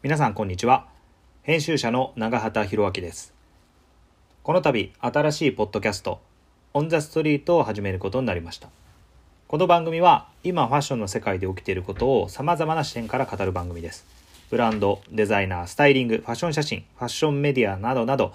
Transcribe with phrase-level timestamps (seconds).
[0.00, 0.86] 皆さんこんにちは。
[1.42, 3.34] 編集者の長畑博明です。
[4.44, 6.20] この度新しいポッドキャスト
[6.72, 8.68] オンザストリートを始めることになりました。
[9.48, 14.06] この番組は今ファッションの世界で起きていることを様々な視点から語る番組です。
[14.50, 18.28] ブランド、デザイナー、スタイリング、ファッション写真、ファッションメディアなどなど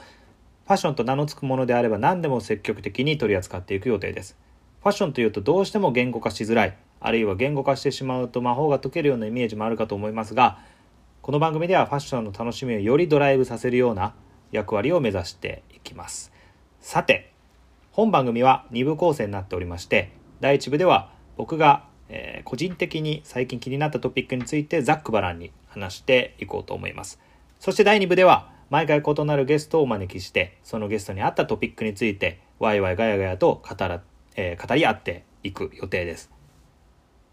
[0.65, 4.35] ファッションと名の付くものであれば何でも積極的に取り扱っていく予定です。
[4.81, 10.59] ファッションというとどうしても言語化しづらいあるいは言語化してしまうと魔法が解けるようなイメージもあるかと思いますが
[11.23, 14.13] この番組ではファッションの楽しみをよりドライブさせるような
[14.51, 16.33] 役割を目指していきます。
[16.81, 17.31] さて
[17.93, 20.11] 本番組は2部構成になっておりまして
[20.41, 27.21] 第1部では僕が、え、個人的に最近気になったトピックについてざっくばらんに話していこうと思います。
[27.61, 34.01] そして第2部では毎回異なるゲストをお招きしてそのゲストに合ったトピックについてワイワイガヤガヤと語ら、
[34.35, 36.29] えー、語り合っていく予定です。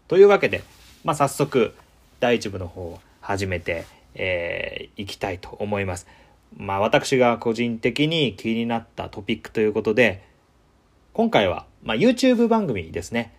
[0.07, 0.63] というわけで、
[1.03, 1.75] まあ、早速
[2.21, 3.85] 第1部の方始めて
[4.15, 6.07] い、えー、きたいと思います。
[6.57, 10.23] まあ私が個人的に気になったトピックということで、
[11.13, 13.33] 今回は、まあ、YouTube 番組ですね。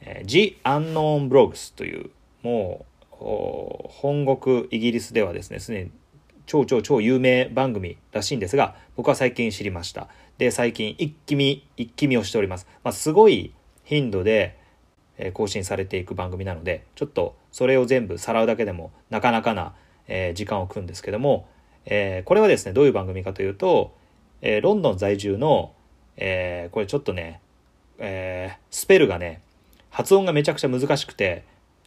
[0.00, 2.10] えー、The Unknown Blogs という、
[2.42, 3.16] もう、
[3.88, 5.90] 本国イギリスではですね、すでに
[6.46, 10.08] 超超超有名番組らしいんですが、僕は最近知りました。
[10.38, 12.66] で、最近一気見、一気見をしております。
[12.82, 13.52] まあ、すごい
[13.84, 14.60] 頻度で、
[15.34, 19.74] 更新されていく番組なのでちょっとそれを全部さらうだけでもなかなかな、
[20.08, 21.46] え時間を食うんですけども、
[21.86, 23.94] えこれはですねどういう番組かというと、
[24.42, 25.72] えロンドン在住の、
[26.16, 27.40] えこれちょっとね、
[27.98, 29.40] えスペルがね
[29.90, 31.44] 発音がめちゃくちゃ難しくて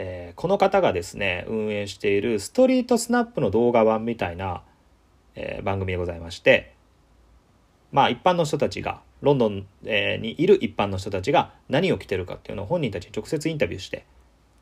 [0.00, 4.62] えー、この方がですね運営しているストリートスナップの動画版みたいな、
[5.34, 6.72] えー、番組でございまして、
[7.92, 14.04] まあ一般の人たちが、ロンドン、えにいる一般の人たちが何を着てるかっていうのを本人たちに直接インタビューして、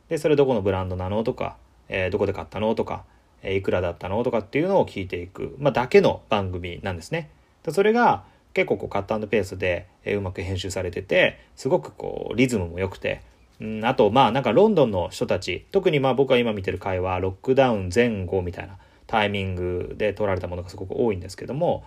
[0.09, 1.57] で、それどこのブランドなのとか、
[1.89, 3.05] えー、どこで買ったのとか、
[3.43, 7.31] えー、いくらだったのとかっていうのを聞いていく、まあ、だけの番組なんですね。
[7.65, 8.25] でそれが
[8.55, 13.21] 結構こうカットペースで、え、うまく編集されてて、すごくこうリズムも良くて、
[13.61, 21.85] うん、あとまあなんかロンドンの人たち、特にまあ僕が今見てる回はロックダウン前後みたいなタイミングで撮られたものがすごく多いんですけども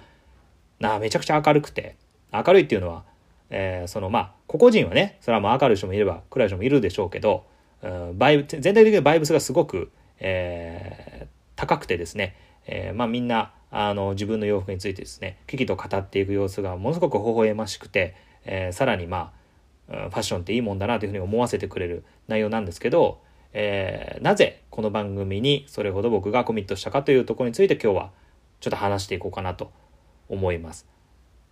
[0.79, 1.95] なめちゃくちゃ明るくて。
[2.31, 3.03] 明るいっていうのは、
[3.50, 7.45] えー、そのまあ個々人はねそれはもう明るい人もいれば暗い人もいるでしょうけど、
[7.81, 12.35] うん、バイブ全体的にバイブスがすごく、えー、高くてですね、
[12.66, 18.16] えー、まあみんなあの自分の洋服についてですね危機と語っていく様子がものすごく微笑ましくて、
[18.46, 19.40] えー、さらにまあ
[19.88, 23.22] ファッションっていいもんだなというふうに思わせてくれる内容なんですけど、
[23.53, 28.11] えー、なぜこの番組にそれほど僕がコミットしたかというところについて今日は
[28.59, 29.72] ちょっと話していこうかなと
[30.29, 30.88] 思います。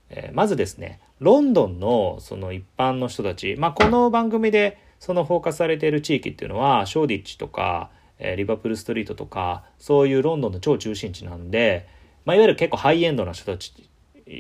[0.10, 7.90] えー、まずですね、ロンドンのその一般の人たち、まあ、この番組でそのフォーカスされている地域っていうのは、ショーディッチとか、
[8.20, 11.88] えー、リバプールストリートとか、そういうロンドンの超中心地なんで、
[12.26, 13.74] まあ、いわゆる結構ハイエンドな人たち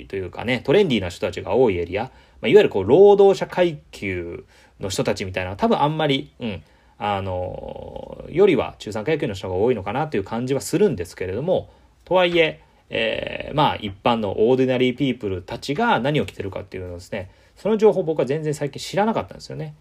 [0.07, 2.09] というかね、トレンディーな人たちが多いエリア、ま
[2.43, 4.45] あ、いわゆるこう労働者階級
[4.79, 6.63] の人たちみたいな多分あんまり、うん、
[6.97, 11.69] あのよりは中産階級の人が多いのかなという感じはするんですけれども
[12.05, 19.75] とはいええー、まあ一般の ordinary people たちが何を着てるかっていうのですねその情報僕は全然最近知らなかったんですよね。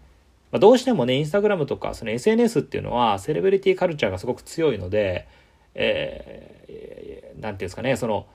[0.51, 5.27] まあ、どうしてもねインスタグラムとかその SNS っていうのは celebrity culture がすごく強いので、
[5.75, 8.25] えー、なんていうんですかねその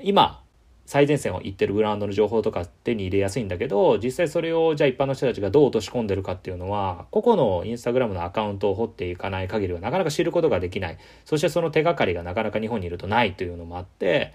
[0.00, 0.43] 今
[0.86, 10.98] 最前線を行ってるブランドの情報とか手に入れやすいんだけど実際それをじゃあ一般の人たちがどう落とし込んでるかっていうのは個々のインスタグラムのアカウントを掘っていかない限りはなかなか知ることができない。
[11.24, 14.34] そしてその手がかりがなかなか日本にいるとないというのもあって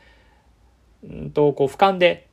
[1.04, 2.28] うんとこう俯瞰で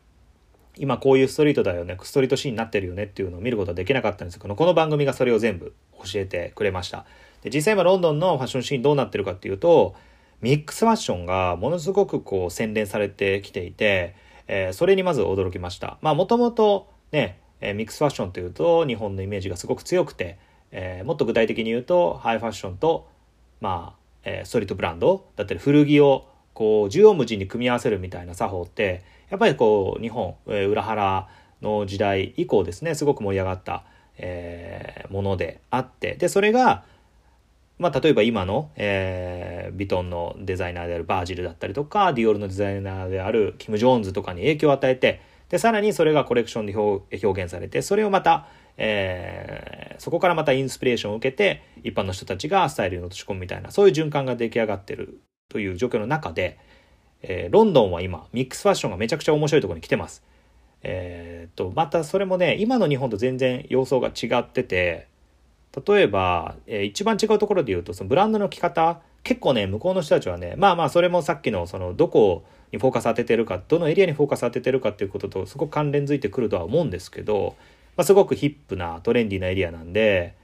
[0.78, 5.74] 今こういうストリートだよねストリートシーンになってるよねっていうのを見ることはできなかったんですけどこの番組がそれを全部
[6.04, 7.04] 教えてくれました。
[7.42, 9.94] で実際今ロンドンのファッションシーンどうなってるかっていうと
[10.40, 14.14] ミックスファッションがものすごくこう洗練されてきていて、
[14.48, 15.98] えー、それにまず驚きました。
[16.02, 20.38] まあもともとね、えー、ミックスファッションというと日本のイメージがすごく強くて、
[20.70, 23.08] えー、もっと具体的に言うとハイファッションと、
[23.60, 31.28] まあ、えー、ストリートブランドだったり古着をこう縦横無尽に組み合わせるみたいな作法ってやっぱりこう日本、えー、裏腹
[31.62, 33.84] の時代以降ですねすごく盛り上がった、
[34.18, 36.84] えー、ものであってでそれが
[37.78, 45.20] まあ、例えば今の、えー、ビトンのデザイナーであるバージルだったりとか、ディオールのデザイナーであるキム・ジョーンズとかに影響を与えて、
[45.50, 56.58] で、さらにそれがコレクションで表現されて、それをまた、えー、そこからまたインスピレーションを受けて、一般の人たちがスタイルに落とし込むみたいな、そういう循環が出来上がってるという状況の中で、
[57.22, 60.24] えー、ロンドンは今、ミックスファッションがめちゃくちゃ面白いところに来てます。
[60.82, 65.08] えー、とまたそれもね今の日本と全然様相が違ってて
[65.86, 77.56] 例えば、えー、一番違うところで言うとそのブランドの着方結構ね向こうの人たちはねまあまあそれもさっきのそのどこにフォーカス当ててるかどのエリアにフォーカス当ててるかっていうこととすごく関連づいてくるとは思うんですけど、
[77.96, 80.34] まあ、すごくヒップなトレンディーなエリアなんで、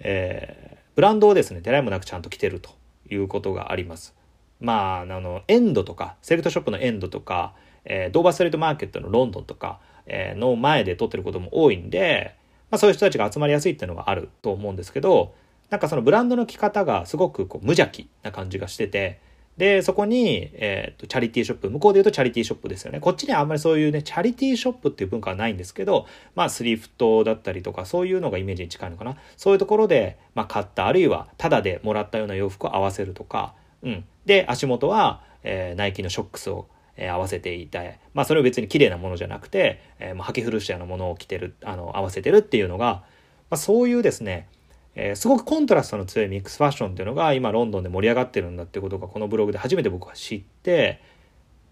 [0.00, 2.70] えー、ブランドをですねてらいもなくちゃんと着てると
[3.10, 4.14] いうことがあります。
[4.60, 12.34] まあ、あのエンドとかセレクトショップのエンドとか、えー、ドーバーストリートマーケットのロンドンとか、えー、の前で撮ってることも多いんで、
[12.70, 15.34] まあ、そういう人たちが集まりやすいっていうのがあると思うんですけど
[15.70, 19.20] なんかそのブランドの着方がすごくこう無邪気な感じがしてて
[19.56, 22.98] でそこに、えーと、チャリティーショップ向こうで言うとチャリティーショップですよね。
[22.98, 29.16] こっちにはあんまりそういうねチャリティーショップっていう文化はないんですけどまあスリフトだったりとかそういうのがイメージに近いのかな。
[29.36, 43.04] そういうところで、まあ、買ったあるいはタダでもらったような洋服を合わせるとか、うん、で足元は、えー、ナイキのショックスをえ、合わせていて、まあそれを別に綺麗なものじゃなくて、えー、まあ、履き古したようなものを着てる、あの、合わせてるっていうのが、
[43.50, 44.48] まあそういうですね、
[44.94, 51.00] えー、すごくコントラストの強いミックスファッションっていうのが今ロンドンで盛り上がってるんだってことがこのブログで初めて僕は知って、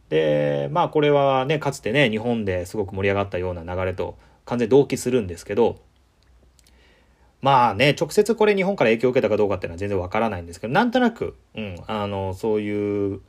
[0.08, 5.80] で、まあこれはね、かつてね、日本ですごく盛り上がったような流れと完全同期するんですけど、
[7.40, 13.20] まあね、直接これ日本から影響を受けたかどうかっていうのは全然わからないんですけど、なんとなく、うん、あの、そういう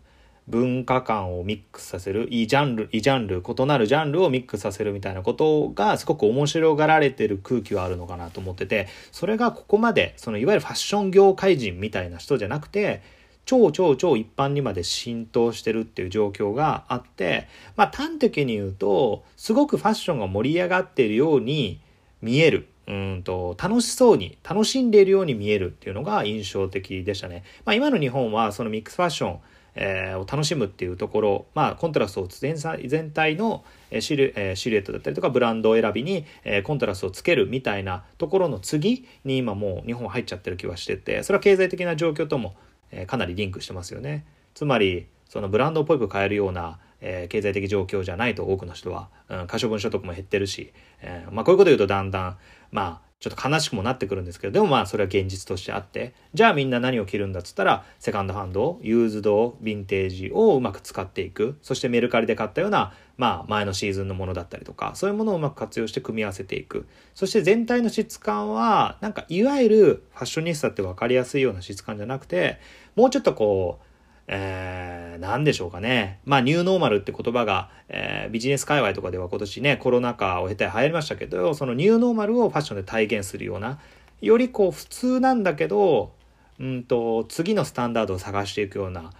[0.47, 13.01] 文化観をミックスさせる、いいジャンル、いいジャンル、異なるジャンルをミックスさせるみたいなことがすごく面白がられてる空気はあるのかなと思ってて、それがここまで、そのいわゆるファッション業界人みたいな人じゃなくて、
[13.45, 21.79] 超超超一般にまで浸透してるっていう状況があって、まあ端的に言うと、すごくファッションが盛り上がっているように
[22.21, 22.67] 見える。
[22.85, 27.45] うんと楽しそうに楽しんでいるように見えるっていうのが印象的でしたね。
[27.63, 29.39] まあ今の日本はそのミックスファッション
[29.75, 33.63] えー、を楽しむっていうところ、まあ、コントラストを全全体の
[33.99, 42.55] シル,、えー、シルエットだったりとかブランドを選びに、えー、コントラストをつけるみたいなところの次に今もう日本入っちゃってる気はしててそれは経済的な状況とも、
[42.91, 44.25] えー、かなりリンクしてますよね。
[44.53, 50.71] つまりそのブランドをぽいぽい変えるような、えー、経済的状況じゃないと多くの人は、うん、可処分所得も減ってるし、
[51.01, 52.37] えーまあ、こういうこと言うとだんだん
[52.71, 61.57] まあちょっと悲しくもなってくるんですけど、でもまあそれは現実としてあって、じゃあみんな何を着るんだっつったら、セカンドハンド、ユーズド、ヴィンテージをうまく使っていく。
[61.61, 66.85] そしてメルカリで買ったような、まあ前のシーズンのものだったりとか、そういうものをうまく活用して組み合わせていく。
[67.15, 72.59] そして全体の質感は、なんかいわゆるファッショニスタって分かりやすいような質感じゃなくて、
[72.97, 73.92] もうちょっとこう、
[74.27, 76.19] えー、何でしょうかね。
[76.25, 83.79] まあ、ニューノーマルって言葉が、えー、ビジネス界隈とかでは今年ね、コロナ禍を経て流行りましたけど、そのニューノーマルをファッションで体現するような、
[84.21, 86.13] よりこう普通なんだけど、
[86.59, 89.11] うんと、次のスタンダードを探していくような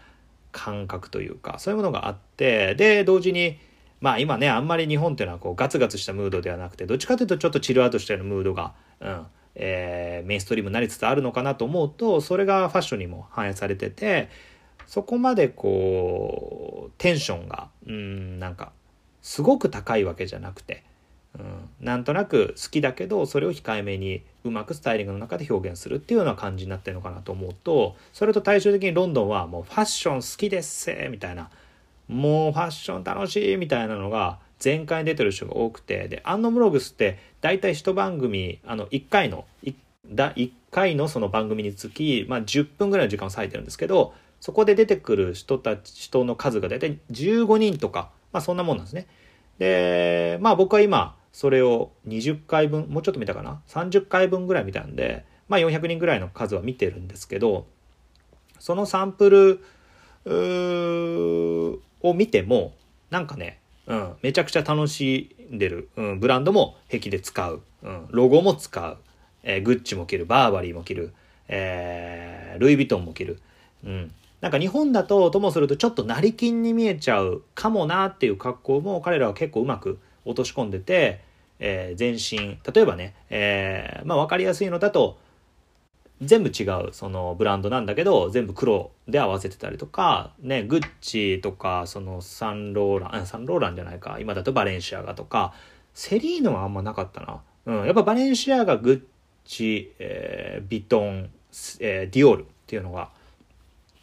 [0.52, 3.58] 感覚というか、そういうものがあって、で、同時に、
[4.00, 9.26] まあ今ね、あんまり日本っていうのはこうガツガツしたムードではなくて、どっちかというとちょっとチルアウトしたようなムードが、うん、
[9.56, 14.30] えー、メインストリームになりつつあるのかなと思うと、それがファッションにも反映されてて、
[14.94, 18.72] そこまでこうテンションがうんなんか
[19.24, 20.84] すごく高いわけじゃなくて、
[21.36, 31.50] うん、なんとなく好きだけどそれを控えめにうまくスタイリングの中で表現するっていうような感じになってるのかなと思うとそれと対照的にロンドンはもうファッション好きですせみたいな。
[32.08, 39.74] もうファッション楽しいみたいなのが全開に出てる人が多くてでアンノムログスって大体一番組あの1回の 1,
[40.14, 49.08] 1回のその番組につき、まあ、10分ぐらいの時間を割いてるんですけどそこで出てくる人たち、人の数が大体15人とか、まあそんなもんなんですね。
[49.58, 57.68] で、まあ僕は今、それを20回分、もうちょっと見たかな ?30 回分ぐらい見たんで、まあ400人ぐらいの数は見てるんですけど、
[58.60, 59.64] そのサンプル
[62.02, 62.74] を見ても、
[63.12, 68.98] なんかね、うん、めちゃくちゃ楽しんでる、うん、ブランドも壁で使う、うん、ロゴも使う、
[69.44, 71.14] えー、グッチも着る、バーバリーも着る、
[71.48, 73.40] えー、ルイ・ヴィトンも着る、
[73.86, 74.12] うん、
[74.44, 81.22] なんか日本だとともするとちょっと成金に見えちゃうかもなっていう格好も彼らは結構うまく落とし込んでて、
[81.60, 85.18] えー、全身例えばね、えー、まあ分かりやすいのだと
[86.22, 94.18] 全部違うそのブランドなんだけど全部黒で合わせてたりとかねグッチとかそのサンローランサンローランじゃないか。
[94.20, 95.54] 今だとバレンシアガとか。
[95.94, 99.02] セリーノはあんまなかったな、うん、やっぱバレンシアガグッ
[99.46, 101.30] チ、えー、ビトン、
[101.80, 103.12] えー、ディオールっていうのが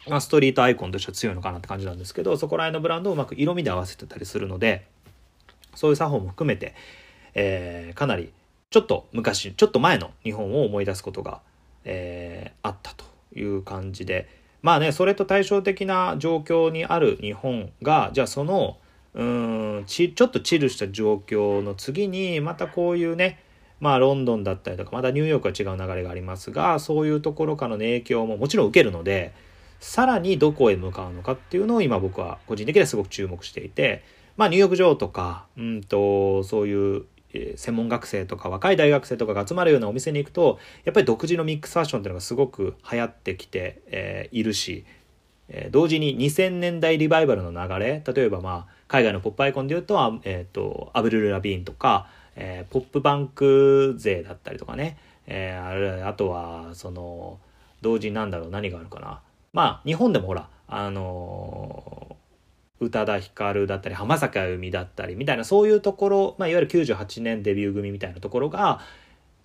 [0.07, 4.87] まあ、ストリートアイコンとしては強いのかなって感じなんですけどそこら辺のブランドをうまく色味で合わせてたりするので
[5.75, 6.73] そういう作法も含めて、
[7.33, 8.31] えー、かなり
[8.71, 11.41] ちょっと昔ちょっと前の日本を思い出すことが、
[11.83, 13.05] えー、あったと
[13.35, 14.41] いう感じで。
[14.61, 18.77] まあねそれと対照的な状況にある日本がじゃあその
[19.13, 23.43] うんちちょっとチルした状況の次にまたこういうね
[23.79, 29.33] まあロンドンだったりとかまたニューヨークは違う流れがありますがそういうところからの影響ももちろん受けるので
[29.81, 34.03] さらにどこへ向かうのかっていうのを今僕は個人的にはすごく注目していて
[34.37, 37.05] まあニューヨーク城とかうんとそういう
[37.55, 44.85] 専門学生とか若い大学生とかが集まるようなお店に行くとやっぱり独自のミックスファッションっていうのがすごく流行ってきて、えー、いるし、
[45.49, 54.97] えー、同時に2000年代リバイバルの流れ例えばまあ海外のポップアイコンで言うと,、えーと、アブルル・ラビーンとか、えー、ポップバンク勢だったりとかね、
[55.27, 57.39] えー、あとはその
[57.81, 59.21] 同時になんだろう何があるかな。
[59.53, 62.17] まあ日本でもほらあの
[62.79, 68.79] 宇多田ヒカルだったり浜崎あゆみだったりみたいなそういうところ、まあ、いわゆる98年デビュー組みたいなところが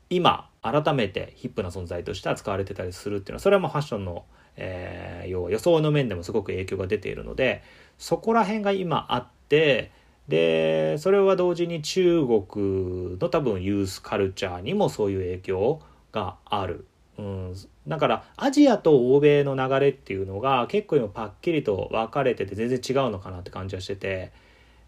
[0.09, 4.25] 今改めてヒップな存在として扱われてたりするっていうのはそれはもうファッションの、
[4.57, 7.63] えー、要は予想の面でもすごく影響が出ているので
[7.99, 9.91] そこら辺が今あって
[10.29, 15.81] でそれは同時に中国の多分ユースカルチャーにもそういう影響
[16.13, 16.87] がある
[17.19, 17.55] うん、
[17.89, 24.33] だからアジアと欧米の流れっていうのが結構今パッキリと分かれてて全然違うのかなって感じはしてて、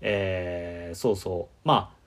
[0.01, 1.69] えー、そうそう。
[1.69, 1.99] まあ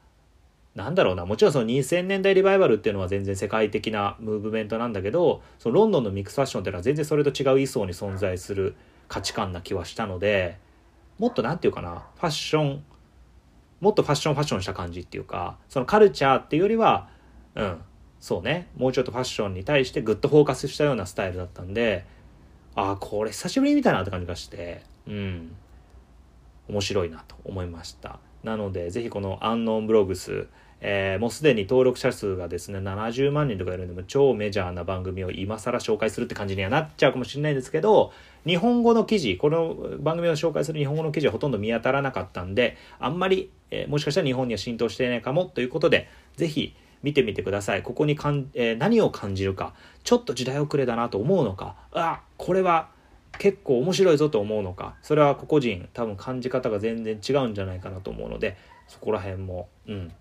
[0.76, 1.26] なんだろうな。
[1.26, 8.76] もちろんその2000年代リバイバルっていうのは全然世界的なムーブメントなんだけどそのロンドンのミックスファッションっていうのは全然それと違う位相に存在する
[9.08, 10.58] 価値観な気はしたので
[11.18, 12.06] もっと何て言うかな。
[12.16, 12.84] ファッション
[13.82, 17.10] もっとファッションファッションした感じっていうかそのカルチャーっていうよりは
[17.56, 17.82] うん。
[18.22, 18.68] そうね。
[18.78, 22.06] もうちょっとファッションに対してグッとフォーカスしたようなスタイルだったんで
[22.76, 25.56] ああこれ久しぶりに見たなって感じがしてうん。
[26.70, 28.20] 面白いなと思いました。
[28.44, 30.48] なのでぜひこのアンノンブログス
[30.84, 38.12] えー、もうすでに登録者数がですね70万人とかいるんでも超メジャーな番組を今更紹介するって感じにはなっちゃうかもしれないですけど
[38.48, 47.84] 日本語の記事この番組を紹介する日本語の記事はほとんど見当たらなかったんであんまり、えー、もしかしたら日本には浸透していないかもということでぜひ見てみてください。
[47.84, 52.90] ここにかん、えー、何を感じるか、ちょっと時代遅れだなと思うのか、あ、これは
[53.38, 60.12] 結構面白いぞと思うのか、それは個々人多分感じ方が全然違うんじゃないかなと思うので、そこら辺も、うん、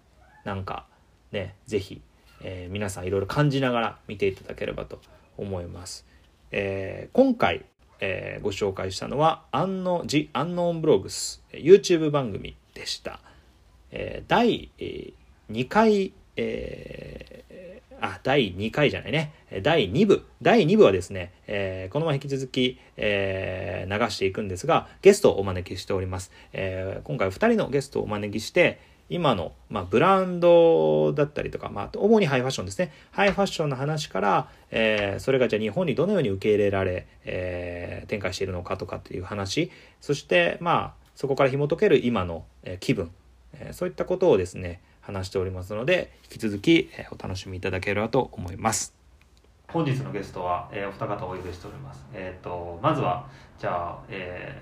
[0.45, 0.87] なんか
[1.33, 2.03] ね、是非、
[2.43, 5.01] えー、皆さんいろいろ感じながら見ていただければと
[5.37, 6.07] 思います。
[6.53, 7.65] えー、今回、
[8.01, 13.21] えー、ご紹介したのは、アンノ、ジ・アンノーンブログス、YouTube 番組でした。
[13.91, 14.71] えー、第、
[15.51, 19.33] 2回えー、あ、第2回じゃないね。
[19.63, 20.25] 第2部。
[20.43, 26.33] 第2部はですね、えー、このまま引き続き、えー、流していくんですが、ゲストをお招きしております。
[26.53, 28.79] えー、今回2人のゲストをお招きして、
[29.11, 32.93] 今の、まあ、ブランドだったりとか、まあ、主にハイファッションですね。
[33.11, 43.11] ハイファッションの話から、えー、それがじゃあ日本にどのように受け入れられ、えー、展開しているのかとかっていう話、そして、まあ、そこから紐解ける今の、えー、気分、
[43.55, 44.81] えー、そういったことをですね、
[45.13, 48.95] 話しておりますので引き続き、えお楽しみいただければと思います。
[49.69, 52.05] 本日のゲストは、えー、お二方お呼びしております。
[52.13, 53.27] えっ、ー、とまずは
[53.59, 54.61] じゃあ、え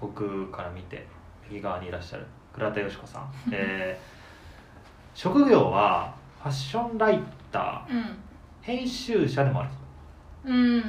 [0.00, 1.06] ー、僕から見て
[1.48, 8.18] 右側にいらっしゃる倉田よし子さん、 えー、職業はファッションライター、うん、
[8.62, 9.70] 編集者でもある
[10.46, 10.84] うん。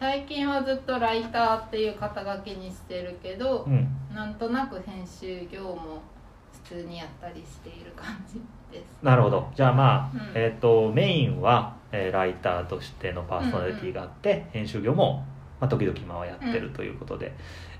[0.00, 6.17] 最近はずっとライターっていう肩書きにしてるけど、うん、なんとなく編集業も普
[6.68, 8.34] 通にやったりしている感じ
[8.70, 9.02] です。
[9.02, 9.50] なるほど。
[9.54, 15.24] じゃあまあ、うん、えっ、ー、とメインは、えー、ライターとしてのパーソナリティがあって、うんうん、編集業も、
[15.60, 17.32] まあ、時々今はやってるということで、うん、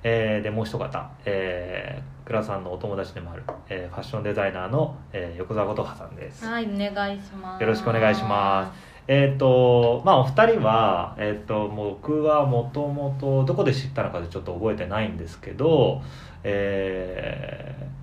[0.04, 6.47] えー、でもう一方、えー、倉さんのお友達でもある、えー、ファッションデザイナーの、えー、横澤琴葉さんです。
[6.47, 7.61] はいお願いします。
[7.61, 8.99] よろしくお願いします。
[9.09, 16.02] えっ、ー、とまあお二人は、えーと、と僕はもともとどこで知ったのかでちょっと覚えてないんですけど、
[16.45, 17.98] えー、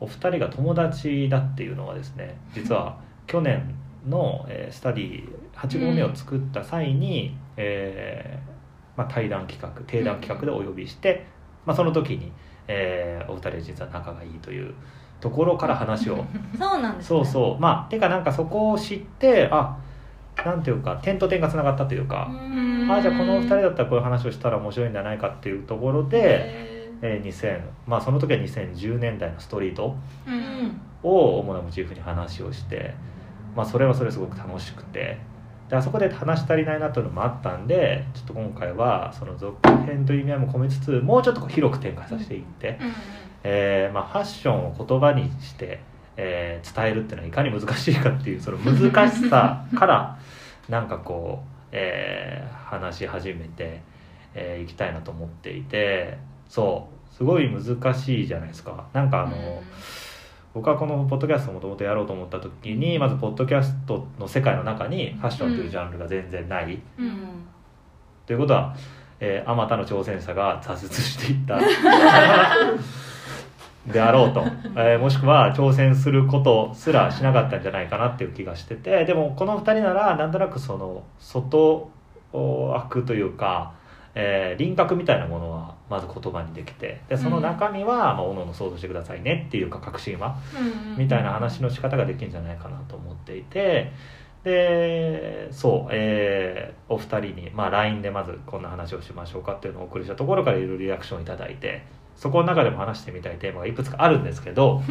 [0.00, 3.74] お二人が友達だっていうのはですね実は去年
[4.08, 11.22] の、えー、スタディ8号目を作った際に、うん、えー、まあ、対談企画定談企画でお呼びして、うん、
[11.66, 12.32] まあ、その時に、
[12.66, 14.74] えー、お二人実は仲がいいという
[15.20, 16.24] ところから話を。
[16.58, 17.60] そうなんです、ね、そうそう。
[17.60, 19.76] まあてかなんかそこを知ってあ
[20.44, 22.30] なんていうか点と点がつながったというか
[22.88, 26.69] あじゃあこの2人だったらこういう話をしたら面白いんじゃないかっていうところで
[27.02, 29.96] えー、2000まあその時は2010年代のストリート
[31.02, 32.94] を主なモチーフに話をして、
[33.56, 35.18] まあ、それはそれすごく楽しくて
[35.70, 42.92] であそこで話し足りないなというのもあったんでちょっと今回はその続編という意味合いも込めつつもうちょっと広く展開させていって、うん、
[43.44, 45.80] えー、まあ、ファッションを言葉にして、
[46.16, 50.18] えー、伝えるっていうのはいかに難しいかっていうその難しさから
[50.68, 53.66] なんかこう、えー、話し始めてい、
[54.34, 56.29] えー、きたいなと思っていて。
[56.50, 57.16] そう。
[57.16, 58.86] すごい難しいじゃないですか。
[58.92, 59.42] なんかあの、うん
[60.52, 67.18] 僕はこのポッドキャストをもともとやろうと思った時にまずポッドキャストの世界の中にファッションというジャンルが全然ない、うん、
[68.26, 68.74] ということは
[69.20, 71.60] えー、あまたの挑戦者が挫折していった。
[73.86, 74.44] であろうと、
[74.76, 81.90] えー、もしくは挑戦することすらしなかったんじゃないかなっていう気がしててでもこの2人ならなんとなくその外
[82.32, 83.72] 悪というか、
[84.14, 87.00] えー、輪郭みたいなものはまず言葉にできて。
[87.08, 90.36] でその中身は、まあ、おのおの想像してくださいねっていうか確信は、
[90.96, 93.92] みたいな話の仕方ができるんじゃないかなと思っていて。
[94.44, 101.82] でそう、えー、お二人に、まあ、LINE でまずこんな話をしましょうかっていうのをお送りしたところからいろいろリアクションいただいて
[102.16, 104.82] そこの中でも話してみたいテーマがいくつかあるんですけど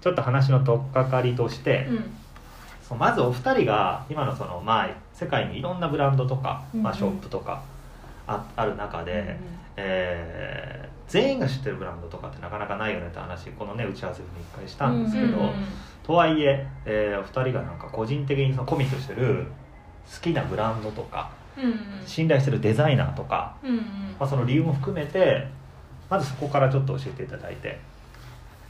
[0.00, 2.04] ちょっと話の取っかかりとして、うん、
[2.82, 7.62] そうまずお二人が今のその、まあ、世界にいろんなブランドとか、まあ、ショップとか
[8.26, 9.36] あある中で、うんうん、
[9.76, 15.50] えー、全員が知ってるブランドとかってなかなかないよねって話このね打ち合わせに一回したんですけど。
[16.02, 19.46] とはいええー、お二人がなんか個人的にそのコミットしてる
[20.12, 21.76] 好きなブランドとか、うんうん、
[22.06, 23.78] 信頼してるデザイナーとか、うんうん、
[24.18, 25.46] まあ、その理由も含めて
[26.10, 27.78] まずそこからちょっと教えていただいて。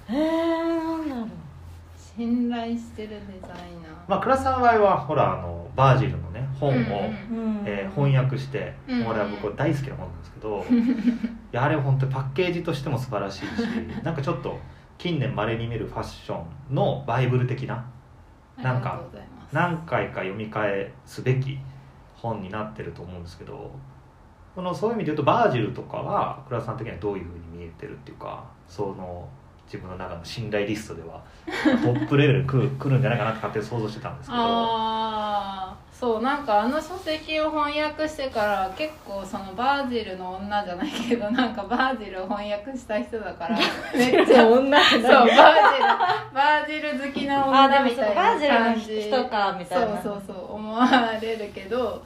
[0.09, 1.29] えー、なんだろう
[2.17, 3.57] 信頼してるデザイナー。
[4.09, 10.73] まあ倉さんの場合はほらあのバージルのね本を、うんうん、えー、翻訳して、うんうん、俺は僕大好きな本なんですけど い
[11.53, 13.67] やあれ本当パッケージとしても素晴らしいし
[14.03, 14.59] なんかちょっと
[14.99, 17.85] 近年まれに見るファッションのバイブル的な
[18.57, 19.01] なんか
[19.53, 21.59] 何回か読み返すべき
[22.15, 23.71] 本になってると思うんですけど
[24.55, 29.29] このそういう意味で言うとバージルとかは倉田さん的にはどういうふうに見えてるっていうかその
[29.73, 34.43] 自分の中の信頼リストではトップレベル来る来るんじゃないかなって勝手に想像してたんですけど。
[36.03, 43.57] そうなんかあの書籍を翻訳してから結構そのバージルの女じゃないけど なんかバージルを翻訳した人だから
[43.95, 45.37] めっちゃ女そうバージル
[46.35, 48.49] バージル好きな女みたいな感じ。
[48.49, 50.03] バージルの人かみたいな。
[50.03, 50.89] そうそうそう思わ
[51.21, 52.03] れるけど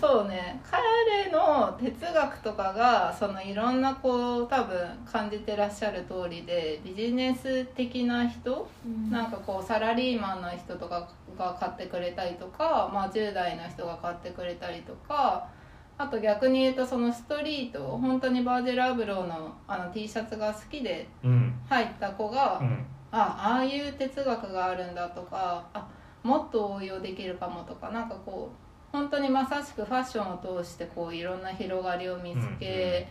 [0.00, 0.60] そうね。
[0.70, 4.78] 彼の哲学とかがそのいろんなこう多分
[5.10, 15.48] 感じてらっしゃる通りでビジネス的な人、うん、なんかこうサラリーマンの人とかが買ってくれたりとか、まあ、10代の人が買ってくれたりとか
[15.98, 21.08] あと逆に言うとそのストリート本当にバージェラブローのあの T シャツが好きで
[21.68, 25.88] 入った子が、うん、あああいう哲学があるんだとかあ
[26.22, 33.08] もっと応用できるかもとかなんかこう本当にまさしくファッションを通してこういろんな広がりを見つけ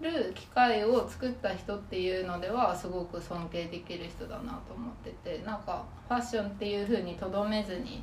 [0.00, 8.02] る機会を作った人っていうのではすごく尊敬できる人だなと思っててなんかファッションっていうふうにとどめずに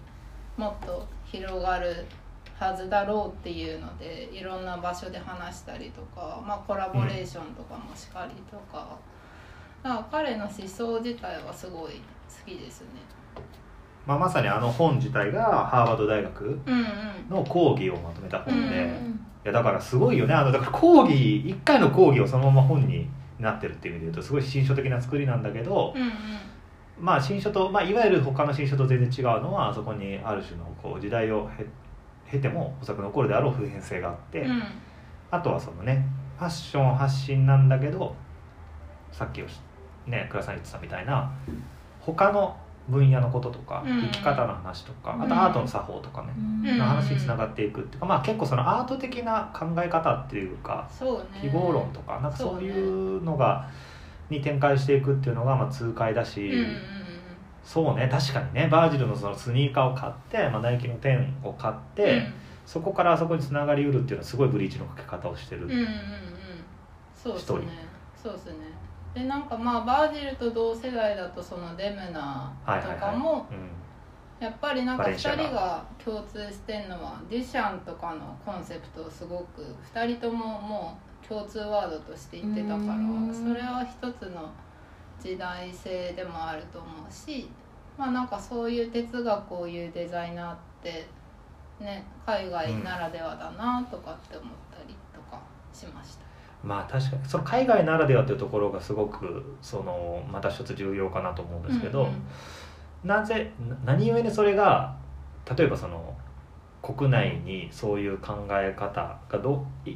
[0.56, 2.06] もっと広がる
[2.60, 8.98] はずだろうっていうのでいろんな場所で話したりとか、まあ、コラボレーションとかもしかりとか,、
[9.84, 12.00] だか彼の思想自体はすごい好
[12.46, 12.88] きですね。
[14.08, 16.60] まあ、まさにあの本自体がハーバード大学
[17.30, 20.34] の講義をまとめた本で、うんうん、いやだからすごいよね。
[20.34, 21.13] あのだから講義
[21.46, 26.12] 1回の講義をそのまま本になってるっていう意味で言うとすごい新書的な作りなんだけど、うんうん、
[27.00, 31.50] まあ新書と、まあ、いわゆる他の新書と全然違うのはあそこにある種のこう時代を
[32.32, 34.63] 経てもおそらく残るであろう普遍性があって、うん、
[35.32, 36.06] あとはそのね
[36.38, 38.15] ファッション発信なんだけど
[39.12, 39.41] さっき
[40.06, 41.32] ね倉さん言ってたみたいな
[42.00, 42.56] 他の
[42.89, 46.23] 分野のこととか、生き方の話とか、あとアートの作法とか
[46.62, 50.89] ね、の話につながっていくっていうか、まあ、結構そのアート的な考え方っていうか
[51.41, 52.69] 記号論とかなんかそうい
[53.17, 53.69] うのが
[54.30, 56.52] に展開していくっていうのがまあ痛快だし、
[57.63, 62.23] そうね確かにねバージルのそのスニーカーを買って、まあ、ナイキの10を買って、
[62.65, 65.67] そこからあそこにつながりうるっていうのはすごいブリーチのかけ方をしてる
[67.15, 67.62] 一人。
[68.21, 68.77] そうですね
[69.18, 73.48] でなんかまあバージルと同世代だとそのデムナーとかも
[74.40, 82.78] やっぱりなんか2人が共通してんのはデュシャンとかのコンセプトをすごく2人とももう共通ワードとして言ってたから
[83.34, 84.52] それは一つの
[85.20, 87.50] 時代性でもあると思うし
[87.98, 91.08] まあなんかそういう哲学を言うデザイナーって
[91.80, 95.42] ね海外ならではだなとかって思ったりとか
[95.74, 96.27] しました。
[96.63, 102.13] まあ確かにその海外ならではというところがすごくそのまた一つ重要かなと思うんですけど、うんうん、
[103.04, 103.52] なぜ
[103.86, 104.96] 何故にそれが
[105.58, 106.13] 例えばその
[106.82, 109.96] 国内にそういう考え方がどい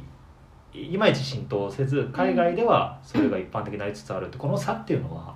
[0.74, 5.34] いまいち浸透せず海外ではそれが一般的になりつつあるってこの差っていうのは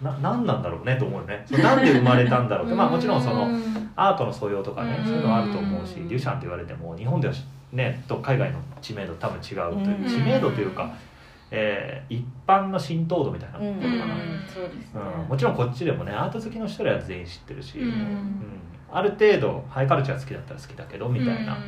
[0.00, 1.42] な何なんだろうねと思うよね。
[1.46, 2.74] そなんで生まれたんだろうって。
[2.74, 3.48] まあもちろんその
[3.96, 7.34] アートの素養とかねそういうのはあると思うしデュシャンって言われても日本では
[7.72, 10.94] ねと海外の知名度多分違うという知名度というか
[11.50, 13.76] えー一般の浸透度みたいなうん。
[13.76, 14.14] のかな、
[14.46, 17.86] そうんもちろんこっちでもねアート好きの人らは全員知ってるし、うん。
[17.86, 18.60] うん。
[18.92, 21.58] ある程度ハイカルチャー好きだったら好きだけどみたいな、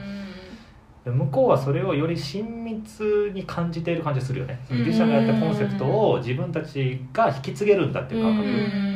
[1.05, 4.79] で向こうはそれをより親密に感じている感じがするよね、うん。
[4.79, 8.51] ギリシャがやったコンセプトを自分たちが引き継げるんだっていう感覚、う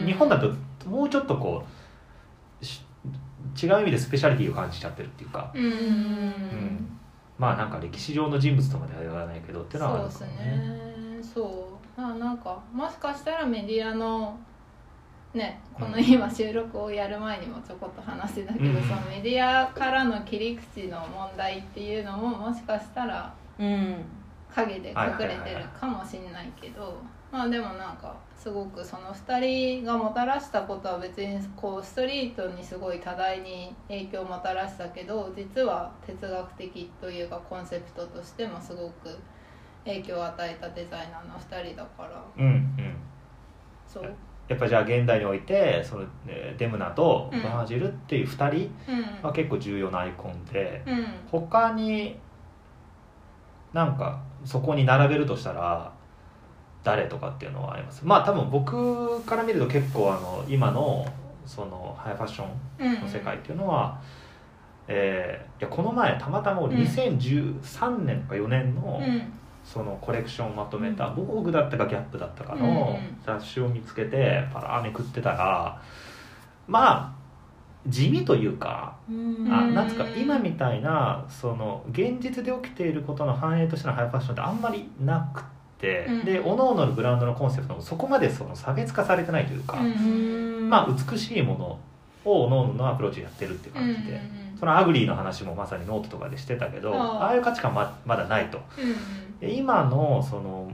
[0.05, 0.07] ん。
[0.07, 0.53] 日本だと
[0.89, 1.82] もうちょっとこうし
[3.61, 6.99] 違う意味でスペシャリティを感じちゃってるっていうか、うんうんん
[7.39, 10.57] まあなんか歴史上の人物とまでは言わないけどっていうのはあるそうですかもね。
[11.17, 12.01] ねそう。
[12.01, 14.39] あなんかもしかしたらメディアの
[15.35, 18.75] ねこの今収録をやる前にもちょこっと話してたけど、うん。
[18.83, 24.05] そのメディアからの切り口の問題っていうのももしかしたらうん。
[24.55, 29.39] 影で隠れてるかもしれないけどまあでもなんかすごくその2
[29.83, 39.17] 人がもたらしたことは別にこうストリートにすごい多大に影響をもたらしたけど実は哲学的というかコンセプトとしてもすごく
[39.85, 42.25] 影響を与えたデザイナーの2人だから。
[42.37, 42.97] うんうん。
[43.87, 44.13] そう。
[44.49, 51.07] やっぱじゃあ現代においてそのえーデムナとうんバージルっていう2人うんは結構重要なアイコンでうん。
[51.31, 52.19] 他に
[53.73, 55.93] なんかそこに並べるとしたら
[56.85, 58.05] 誰とかっていうのはあります？
[58.05, 61.07] まあ多分僕から見ると結構あの今の
[61.47, 64.01] そのハイファッションうんの世界っていうのは、
[64.89, 66.83] えーいやこの前たまたま俺うん。
[66.83, 69.23] 2013年か4年の、うん。
[69.65, 73.17] そのコレクションをまとめた「防具だったかギャップだったかうんのうん。
[73.25, 75.81] 雑誌を見つけてパラーめくってたら
[76.67, 77.23] まあ
[77.87, 79.49] 地味というかうん。
[79.53, 85.51] あうんなんつうか今みたいなその現実で起きていることの反映としてのハイファッションってあんまりなくって、
[86.09, 91.79] うんで各々のブランドのコンセプトもそこまでその差別化されてないというか、うんまあ美しいもの
[92.25, 94.21] を各々のアプローチでやってるっていう感じで、
[94.59, 97.35] その ugly の話もまさにノートとかでしてたけどああ。
[97.35, 98.59] いう価値観ままだないと。
[98.79, 100.71] うんで今のその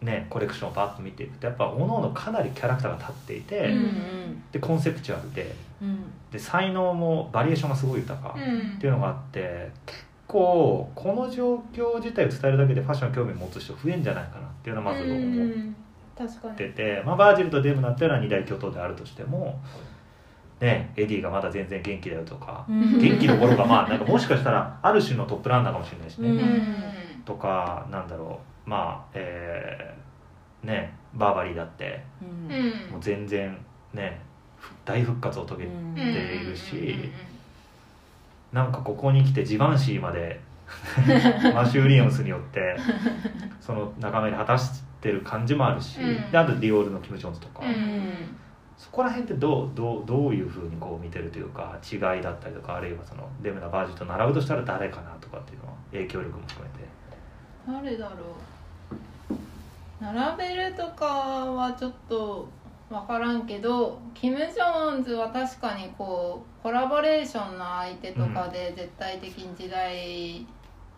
[0.00, 5.98] ねコレクションをバッと見ていくとやっぱ各々かなりキャラクターが立っていて、うんでコンセプチュアルでうん。
[6.32, 8.76] で才能もバリエーションがすごい豊か、うん。
[8.76, 15.76] っていうのがあって結構この状況自体を伝えるだけでファッションに興味を持つ人増えんじゃないかなっていうのはまずう思っん
[16.16, 16.56] 確かに。
[16.56, 19.60] てて、まあ、バージルとデムナっていうのは二大巨頭であるとしても、
[20.60, 22.98] ね、エディがまだ全然元気だよとか、うん。
[22.98, 27.22] 元気どころかまあなんかもしかしたらある種のトップランナーかもしれないしね、うん。
[27.24, 28.70] とかなんだろう。
[28.70, 30.04] まあえー
[30.64, 32.02] ねバーバリーだって
[32.90, 33.56] もう全然
[33.92, 34.20] ね
[34.56, 37.10] ふ大復活を遂げているし
[38.54, 40.40] なんかここに来てジバンシーまで
[41.52, 42.76] マシュー・ウィリアムスによって
[43.60, 46.30] その仲間に果たしてる感じもあるし、うん。
[46.30, 48.36] であとディオールのキム・ジョーンズとか、うん。
[48.78, 56.88] そこら辺ってどうどうどういうふうにこう見てるというか違いだったりとかあるいはそのデムナ・バージと並ぶとしたら誰かなとかっていうのは影響力も含めて。
[57.66, 58.14] 誰だろ
[59.30, 59.34] う。
[60.00, 62.48] 並べるとかはちょっと
[62.88, 70.46] 分からんけどキム・ジョーンズは確かにこうコラボレーションの相手とかで絶対的に時代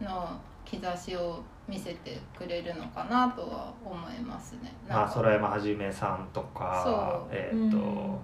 [0.00, 4.72] の兆しを見せてくれるのかなとは思いますね。
[4.88, 8.18] まあ、空山はじめさんとかえっ、と、うん。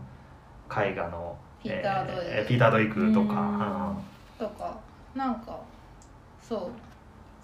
[0.75, 2.23] 絵画のピータードイク。
[2.25, 3.95] えピーター・ドイクとか、
[4.41, 4.49] うん。
[4.49, 4.79] とか
[5.15, 5.61] なんか
[6.41, 6.71] そう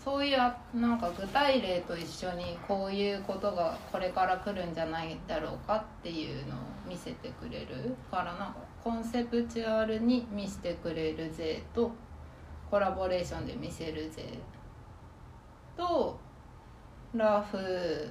[0.05, 6.59] そういうあなんか具体例と一緒にこういうことがこれから来るんじゃないだろうかっていうのを
[6.89, 11.91] 見せてくれるからなんかコンセプチュアルに見せてくれる税と
[12.71, 14.39] コラボレーションで見せる税
[15.77, 16.19] と
[17.15, 17.57] ラフ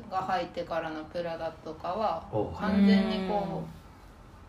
[0.10, 2.24] が入ってからのプラダとかは
[2.60, 3.77] 完全にこう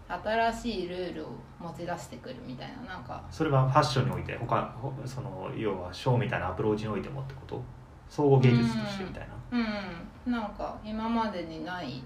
[0.08, 1.28] 新しいルールを
[1.60, 3.22] 持ち出してくるみたいななんか。
[3.30, 7.62] それはファッションにおいて他ほその要はショーみたいなアプローチにおいてもってこと？
[8.08, 12.02] 総合芸術としてみたいな、うんなんか今までにない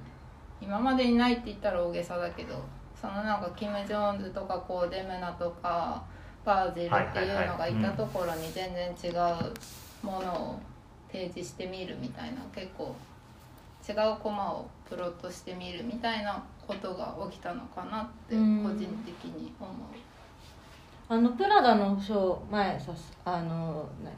[0.61, 2.55] 今までにないって言ったら大げさだけど
[3.01, 6.03] そのなんかキム・ジョーンズとかこうデムナとか
[6.45, 10.61] バージルっていうのがいたところに全然違うものを
[11.11, 12.95] 提示してみるみたいな結構
[13.89, 18.77] 違うコマをプロットしてみるみたいなことが起きたのかなって個うん。
[18.79, 19.75] 人的に思う。
[21.09, 22.93] あのプラダのショー前さ
[23.25, 24.13] あの何？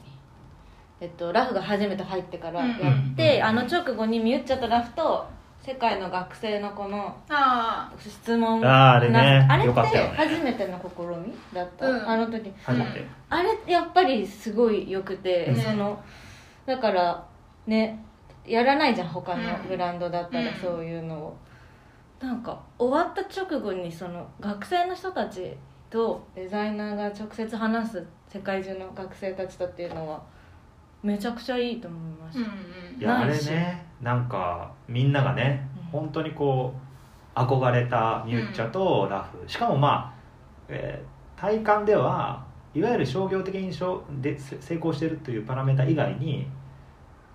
[1.00, 2.78] えっとラフが初めて入ってからやっ
[3.16, 3.44] て、うん。
[3.44, 5.26] あの直後にミュッチャとラフと
[5.60, 9.46] 世界の学生のこのあ質問あーあれね。
[9.50, 12.08] あれって初めての試みだった、うん。
[12.08, 12.52] あの時。
[12.62, 16.00] 初めて、あれやっぱりすごい良くて、ねその
[16.66, 17.26] だから
[17.66, 18.04] ね
[18.46, 19.68] やらないじゃん他のうん。
[19.68, 20.54] ブランドだったらうん。
[20.56, 21.36] そういうのを、
[22.24, 25.56] なんか終わった直後にその学生の人たち
[25.90, 30.22] とデザイナーが直接話す世界中の学生たちとっていうのは
[31.02, 32.54] めちゃくちゃいいと思いましうんた、う
[32.96, 33.00] ん。
[33.00, 36.00] いやあれねなんかみんながねうん。
[36.00, 36.72] 本当にこ
[37.36, 40.14] う憧れたミュッチャとラフ、しかもまあ、
[40.68, 46.46] えー体感ではいわゆる商業的にしょでせ成功してるというパラメータ以外に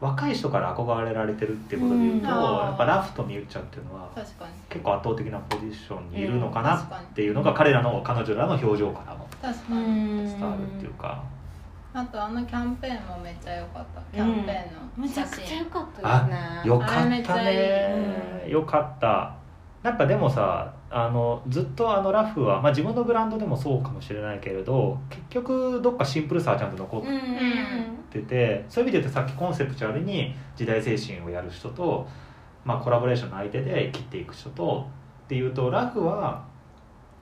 [0.01, 2.33] 若い人から憧れられてるっていうことでいうと、うん。
[2.33, 4.09] やっぱラフとミュッチャっていうのは
[4.69, 9.77] 結構圧倒的なポジションにいるのかなっていうのが彼らの彼女らの表情からも確かに。
[9.77, 11.23] うん伝わるっていうか、
[11.93, 14.01] あとあのキャンペーンもめっちゃ良かった。
[14.15, 16.62] キャンペーンのめちゃくちゃ良かったですね。
[16.65, 18.43] よかったね。
[18.45, 19.35] いいよかった。
[19.83, 27.05] なんかでもさあのずっとあのラフは、まあ、自分のブランドでもそうかもしれないけれど結局どっかシンプルさはちゃんと残っう
[28.17, 32.07] んうんてて、そういう意味で言うとさっきコンセプチュアルに時代精神をやる人と、
[32.65, 34.87] まあ、コラボレーションの相手で切っていく人と
[35.25, 36.43] っていうとラフは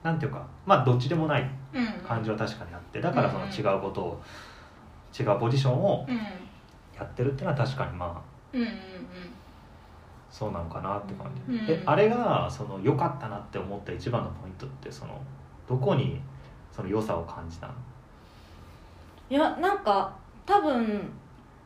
[0.02, 4.22] なんていうかまあどっちでもないうん感じは確かにあってだからその違うことを
[5.18, 6.16] 違うポジションをうん。
[6.96, 8.22] やってるっていうのは確かにまあ
[8.52, 8.68] うんうん
[10.30, 11.58] そうなのかなって感じ、うん。
[11.68, 15.20] えあれがその良かったなって思った一番のポイントってその
[15.68, 16.20] どこに
[16.72, 17.72] その良さを感じたの？
[19.30, 20.16] いやなんか
[20.48, 21.12] 多分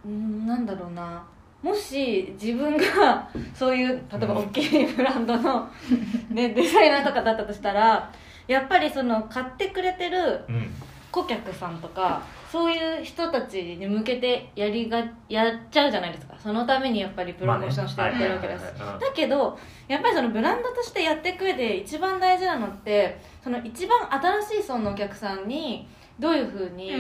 [0.05, 1.23] うんなんだろうな。
[1.63, 4.47] もし自分が そういう例えばうん。
[4.47, 5.71] 大きいブランドの、
[6.31, 8.11] ね、デザイナーとかだったとしたら
[8.49, 10.75] やっぱりその買ってくれてるうん。
[11.13, 16.35] 顧客さんとかそういう人たちに向けてやりがやっちゃうじゃないですか。
[16.39, 19.01] そのためにやっぱりプロモーションしてやってるわけです、まあねはいはいはいはい。
[19.01, 23.99] だけどやっぱりそのブランドとしてやっていく上で一番大事なのってその一番
[24.43, 25.87] 新しい層のお客さんに
[26.19, 26.93] どういうふうに、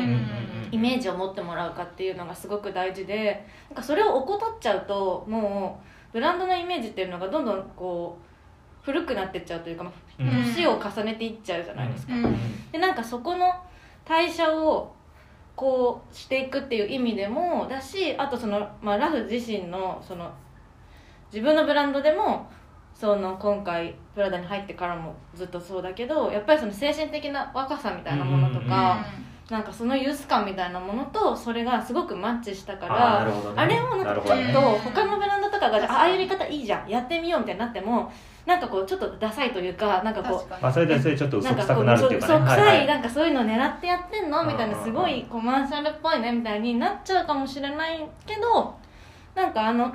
[0.70, 10.55] イメージを持ってもらうかっていうのがすごく大事でなんかそれを怠っちゃうともうブランドのイメージっていうのがどんどんこう古くなってっちゃうというか、まあうんうん。
[10.55, 12.37] 年を重ねていっちゃうじゃないですか、うん。
[12.72, 13.53] でなんかそこの
[14.05, 14.94] 代謝を
[15.55, 20.33] こうしていくっていう意味でもだしあとその、まあ、ラフ自身のその
[21.33, 22.51] 自分のブランドでも
[23.03, 29.05] その今回プラダに入ってからもずっとそうだけどやっぱりその精神的な若さみたいなものとうんうんか、
[29.51, 33.61] なんかそのユース感みたいなものとそれがすごくマッチしたからるほどね。
[33.61, 38.09] あれをなんかちょっと他のブランドとかがあああいうやり方いいじゃんやってみようみたいになっても
[38.47, 40.62] なんかこうちょっとダサいというかなんかこう確かに。
[40.62, 42.85] まあそれでそれちょっと嘘くくなるっていうかね。
[42.85, 44.45] い、なんかそういうの狙ってやってんの？
[44.45, 48.73] みたいなうんすごいコマーシャルっぽいねみたいになっちゃうかもしれないけど
[49.35, 49.93] なんかあの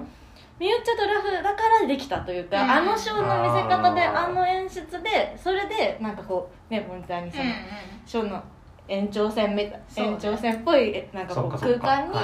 [0.60, 2.72] ミューチャとラフだからできたというか、うん。
[2.72, 7.44] あのショーの見せ方であの演出でそれでなんかこうねモニターにその、
[8.06, 8.44] ショーの
[8.88, 10.12] 延長線みたいそうね。
[10.14, 12.18] 延長線っぽいえなんかこう空間に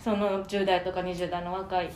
[0.00, 1.90] その10代とか20代の若い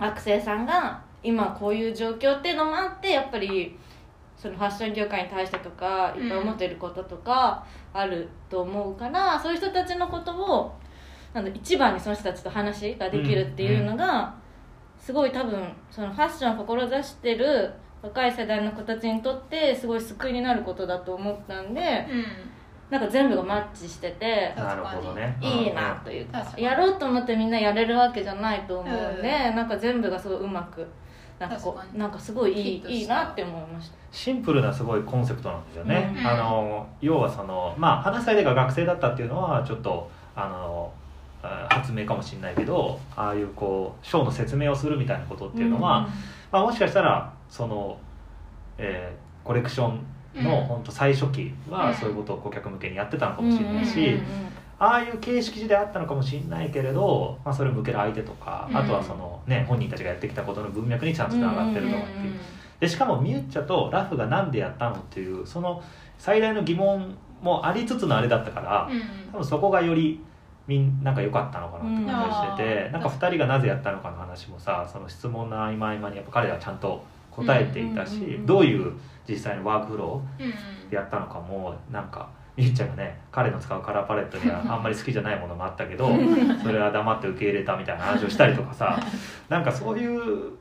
[0.00, 3.76] 学生さんが今こういう状況っていうのもあってやっぱり
[4.36, 10.72] そのファッション業界に対してとかいっぱい思っていることとかあると思うから、そういう人たちのことを
[11.34, 14.32] なんだ一番にその人たちと話ができるっていうのが、
[15.08, 22.24] すごい多分そのファッションを志してる若い世代の子たちにとってすごい救いになることだと思ったんでうん。
[22.90, 24.52] なんか全部がマッチしてて。
[24.54, 25.34] なるほどね。
[25.40, 29.56] いいなというかやろうと思ってみんなやれるわけじゃないと思うんで、うん。
[29.56, 30.86] なんか全部がすごいうまく
[31.38, 36.26] なんかこうなんかすごいいいいいなって思いましたシンプルなすごいコンセプトなんですよね、うん。
[36.26, 41.07] あの要はそのまあ話し相手が学生だったっていうのはちょっとあのあ
[41.70, 46.08] 発明かもしれないけどああいうこうショーの説明をするみたいなことっていうのは、
[46.52, 47.98] まあ、もしかしたらその、
[48.76, 50.66] えーコレクションのうん。
[50.66, 51.72] 本当最初期うん。
[51.72, 54.48] はそういうことを顧客向けにやってたのかもしれないし、うんうんうん
[54.80, 58.76] ああいう形式であったのかもしれないけれど、まあ、それを向ける相手とか、うん。
[58.76, 62.12] あとはその、ね、本人たちがやってきたことの文脈にちゃんとつながってるとかって。
[62.12, 62.22] いう。
[62.22, 62.38] んんん。
[62.78, 65.82] でしかもミュッチャとラフがなんでやったのっていうその
[66.16, 69.32] 最大の疑問もありつつのあれだったから、うん。
[69.32, 70.20] 多分そこがより
[70.68, 72.92] みんなんか良かったのかなって感じがしてて、うん。
[72.92, 78.46] なんか2人がなぜやったのかの話もさその質問の合間合間にやっぱ彼らはちゃんと答えていたし、うんうんうんうん。
[78.46, 78.92] どういう
[79.26, 86.08] 実際のワークフローでやったのかもなんかミュッチャがね彼の使うカラーパレットにはあんまり好きじゃないものもあったけど
[86.62, 88.98] それは黙って受け入れたみたいな話をしたりとかさ
[89.48, 90.52] なんかそういうう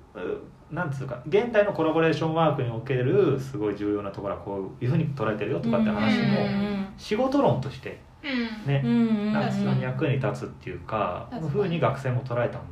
[0.72, 7.98] なんつうか現代のコラボレーションワークにおけるすごい重要なところはこういうふうに捉えてるよとかって話もうん仕事論としてうん
[8.66, 8.92] ねうん。
[8.92, 9.34] うんうん。
[9.34, 11.42] なんか確かに役に立つっていうかこ確かに。
[11.42, 12.64] ういうふうに学生も捉えたの。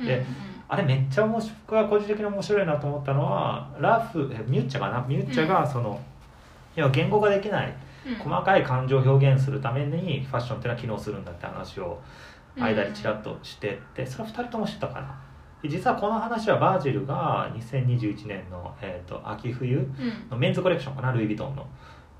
[0.00, 0.06] うん。
[0.06, 0.24] で
[0.68, 5.04] あれめっちゃ面白い僕は個人的に面白いなと思ったのはラフえミュッチャかな？
[5.08, 6.00] ミュッチャがその、
[6.76, 7.74] 要は言語化できない
[8.06, 8.14] うん。
[8.14, 12.00] 細かい感情を表現するためにファッションっていうのは機能するんだって話を
[12.56, 15.20] 間にちらっとしてってそれは2人とも知ったかな？
[15.62, 19.86] で実はこの話はバージルが2021年の、えー、と秋冬うん。
[20.30, 21.12] のメンズコレクションかな？
[21.12, 21.66] ルイ・ヴィトンの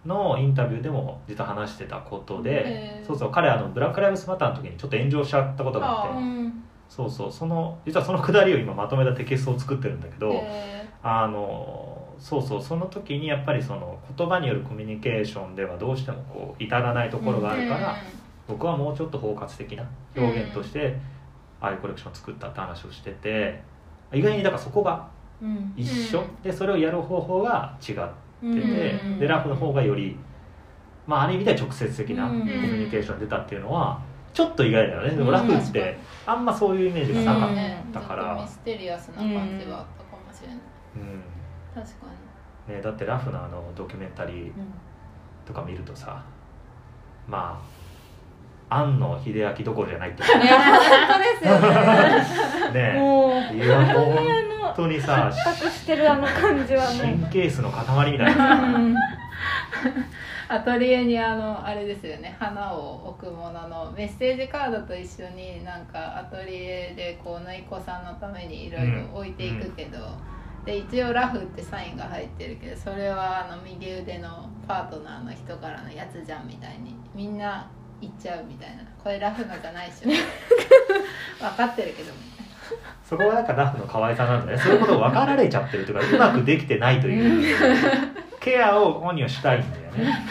[0.07, 6.65] のインタビューでも実は話してたことで、そうそう彼あのブラック・ライブスマターの時にちょっと炎上しちゃったことがあってあうん。
[6.89, 17.97] そうそうその実はそのくだりを今まとめたテキストを作ってるんだけど、へあのそうそうその時にやっぱりその言葉によるコミュニケーションではどうしてもこう至らないところがあるから、
[18.49, 19.85] 僕はもうちょっと包括的な
[20.17, 20.99] 表現として、
[21.61, 23.63] ああいうコレクションを作ったって話をしてて
[24.13, 25.09] 意外にだからそこが
[25.41, 26.43] うん一緒、うん。
[26.43, 28.01] でそれをやる方法が違って
[28.41, 30.17] て、うんでラフの方がより、
[31.07, 32.45] まあ、ある意味では直接的なコうん。
[32.45, 34.01] ミュニケーション出たっていうのは
[34.33, 35.11] ちょっと意外だよね。
[35.11, 37.55] でもラフってあんまそういうイメージがなかっうん。
[37.57, 39.27] ねだからミステリアスな感
[39.59, 40.57] じはあったかもしれない、
[40.95, 41.85] た、うん。
[41.85, 42.07] 確か
[42.69, 44.53] ね、だってラフのあのドキュメンタリーうん。
[45.45, 46.23] とか見るとさ
[47.27, 47.61] ま
[48.71, 50.23] あ庵野秀明どころじゃないって。
[50.23, 50.79] いや本
[51.13, 52.93] 当ですよね。
[52.95, 53.01] ね。
[53.01, 57.01] もういやもう本当にさ錯覚してるあの感じはもう。
[57.01, 58.55] 神経質の塊みたいな。
[58.77, 58.93] うん。
[58.93, 58.97] に
[60.49, 62.37] アトリエにあのあれですよね。
[62.41, 69.99] 花を置くもののメッセージカードと一緒になんかアトリエでこう縫い子さんのためにいろいろ置いていくけど、
[70.65, 78.83] で一応ラフってサインが入ってるけどそれはあの右腕のパートナーの人からのやつじゃんみたいにみんな言っちゃうみたいな。
[79.03, 80.09] これラフのじゃないっしょ。
[81.39, 82.30] 分かってるけどみたい
[83.11, 84.57] そこはなんかラフの可愛さなんだね。
[84.57, 87.59] そういうことを分かられちゃってるというかうまくできてないという。
[88.39, 90.25] ケアを本人はしたいんだよね。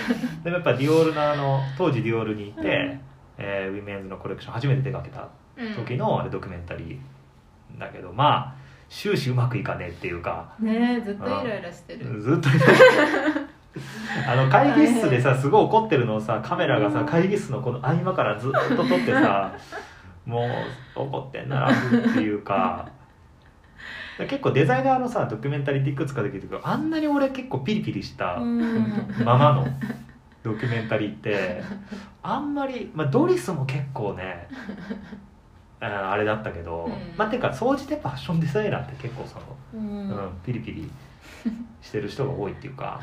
[0.45, 2.97] でもやっぱディオールのあの当時ディオールにいて、
[3.37, 5.27] えーウィメンズのコレクション初めて手掛けた
[5.61, 8.55] な、時のあれドキュメンタリーだけどまあ
[8.87, 10.55] 終始うまくいかねえっていうか。
[10.61, 12.21] ねえずっとイライラしてる。
[12.21, 12.47] ずっと
[14.25, 19.53] あの 会議室でさすごい怒ってるのをさカメラがさ会議室のこの合間からずっと撮ってさ
[20.29, 20.47] も
[20.95, 22.89] う怒ってんなラフっていうか。
[24.27, 29.15] 結構デザイナーのさドキュメンタリーっていくつかできるけどあんなに俺結構ピリピリしたうん。
[29.23, 29.65] ままの
[30.43, 31.63] ドキュメンタリーって
[32.21, 34.49] あんまり、まあ、ドリスも結構ね
[35.79, 36.93] ああれだったけど、うん。
[37.15, 40.09] まあてか総じてファッションデザイナーって結構そのうん。
[40.09, 40.91] うん、ピリピリ
[41.81, 42.99] してる人が多いっていうか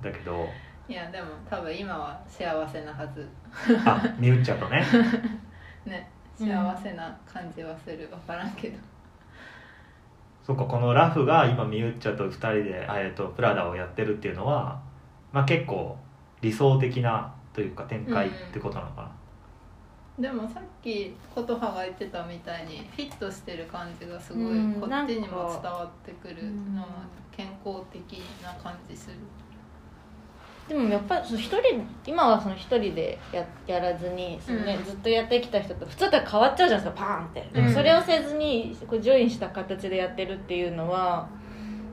[0.00, 0.46] だけど。
[0.88, 3.28] いやでも多分今は幸せなはず。
[3.84, 4.84] あミュッチャとね。
[5.84, 6.08] ね。
[6.14, 8.08] うん幸せな感じはする。
[8.08, 8.78] 分からんけど。
[10.42, 14.80] そっかこのラフが今ミュッチャと2人で、あえー、とプラダをやってるっていうのは、
[15.32, 15.96] まあ、結構
[16.40, 26.74] 理想的なというか展開ってことなのかな、でもさっき琴葉が言ってたみたいにフィットしてる感じがすごいうんこっちにも伝わってくるうん。
[26.74, 26.88] のは
[27.30, 29.16] 健康的な感じする
[30.70, 34.84] でもやっぱりその一人今はその一人でややらずにその、ねうん。
[34.84, 37.48] ずっとやってきた人と普通だったら変わっちゃうじゃないですかパーンって。
[37.52, 37.74] でもうん。
[37.74, 41.28] それをせずにこうジョインした形でやってるっていうのは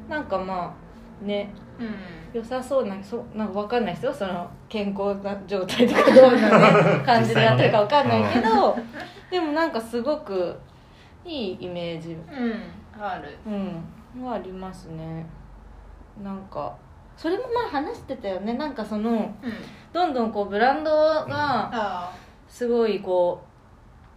[0.07, 0.77] なんかま
[1.23, 1.95] あねうん。
[2.33, 8.77] 良さそうなそうなんか分かんないですよその健康な状態とかどうな、ね、 感じでやってるか分かんないけど、
[9.31, 10.55] でもなんかすごく
[11.25, 12.11] いいイメージ。
[12.11, 13.01] うん。
[13.01, 13.35] ある。
[13.47, 13.49] う
[14.19, 14.23] ん。
[14.23, 15.25] はありますね。
[16.23, 16.75] なんか
[17.17, 18.53] それもまあ話してたよね。
[18.53, 19.35] なんかそのうん。
[19.91, 21.25] どんどんこうブランドが
[21.73, 22.13] あ
[22.47, 23.43] すごいこ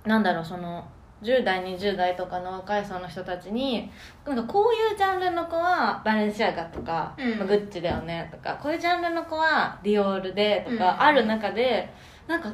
[0.04, 0.86] うなんだろうその
[1.22, 3.90] 10代20代とかの若い層の人たちに
[4.26, 7.38] なんかこういうジャンルの子はバレンシアガとか、うん。
[7.38, 11.00] まあグッチだよねとかこういうジャンルの子はディオールでとかうん。
[11.00, 11.92] ある中で、
[12.26, 12.52] なんか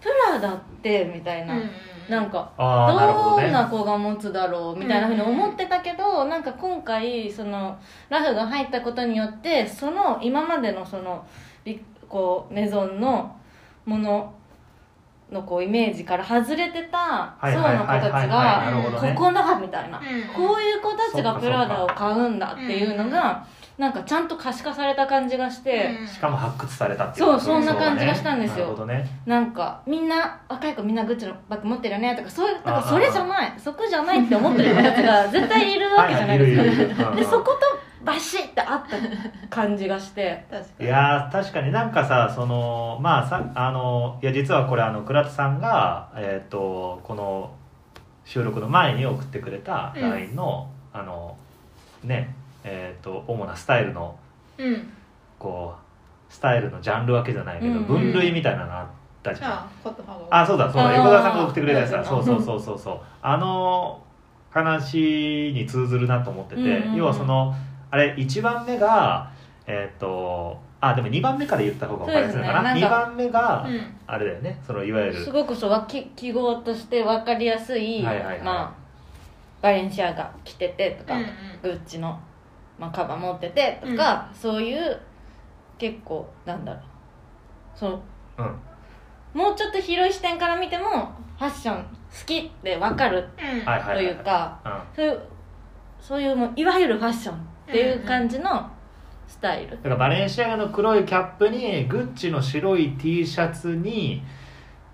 [0.00, 1.70] プラダってみたいな、あうん
[2.08, 11.26] なんかどんな子が持つだろうみたいなふうに思ってたけど、なんか今回そのラフが入ったことによってその今までのその
[11.64, 13.36] ビこうメゾンの
[13.84, 14.34] もの
[15.30, 16.98] のこうイメージから外れてた
[17.38, 18.72] はい層の子たちが
[19.14, 22.38] ここだみたいな、うんこういう子たちがプラダを買うん。
[22.38, 23.44] だっていうのが
[23.78, 26.08] なんかちゃんと可視化された感じがして、うん。
[26.08, 27.26] しかも発掘されたっていう。
[27.26, 28.56] そうそんな感じがしたんですよ。
[28.56, 29.08] なるほどね。
[29.26, 33.52] なんかみんな若い子みんなグッチのバッグ持ってるよねとかそういうなんあかそれじゃない。
[33.58, 36.88] そこじゃないって思ってる子たちが絶対いるわけじゃないですか、はいはいいるい。
[36.88, 37.16] るいるうん。
[37.16, 38.96] でそことバシッてあった
[39.54, 40.46] 感じがして。
[40.50, 40.86] 確かに。
[40.86, 41.70] いやー確かに。
[41.72, 47.52] なんかさそのまあさあのいや実はこれあの倉田さんが、えー、とこの
[48.24, 51.36] 収録の前に送ってくれたうん LINE の、あの
[52.02, 52.34] ね
[52.66, 54.18] えっ、と主なスタイルの
[54.58, 54.92] うん。
[55.38, 57.84] こうスタイルのジャンル分けじゃないけど、うんうん。
[57.86, 58.86] 分類みたいなのあっ
[59.22, 59.52] たじゃん。
[59.52, 59.70] あ
[60.30, 60.96] あそうだそうだ。
[60.96, 62.00] 横澤さんが送ってくれたやつだ。
[62.00, 63.00] うんそうそうそうそうそう。
[63.22, 64.02] あの
[64.50, 66.94] 話に通ずるなと思ってて、うんうんうん。
[66.96, 67.54] 要はその
[67.90, 69.30] あれ1番目が
[69.66, 72.70] えっ、とあでも2番目から言った方が分かりやすいのかな。
[72.70, 72.80] 2ね。
[72.80, 73.80] なんか番目が、うん。
[74.06, 74.60] あれだよね。
[74.66, 75.14] そのいわゆる。
[75.14, 78.40] すごくそう記号として分かりやすい、はいはいはい。
[78.42, 78.72] まあ、
[79.62, 81.28] バレンシアが着ててとか、うんうん。
[81.62, 82.18] グッチの、
[82.78, 85.00] まあ、カバー持っててとか、そういう
[85.78, 86.82] 結構なんだろう。
[87.74, 88.02] その
[88.38, 89.40] うん。
[89.40, 91.90] もうちょっと広い視点から見てもファッション好
[92.24, 93.64] きって分かるうん。
[93.64, 94.80] はいはいというかうん。
[94.94, 95.20] そういう
[96.00, 98.70] そういうもういわゆるファッションっていう感じの
[99.26, 99.70] スタイル。
[99.70, 104.22] だからバレンシアガの黒いキャップにグッチの白い T シャツに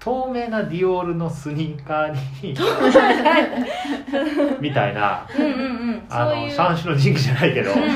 [0.02, 2.18] 透明なディオールのスニーカーに
[4.60, 5.54] みたいなうんうんう
[5.92, 6.02] ん。
[6.10, 7.88] あのシャンシュの人気じゃないけどうんうん。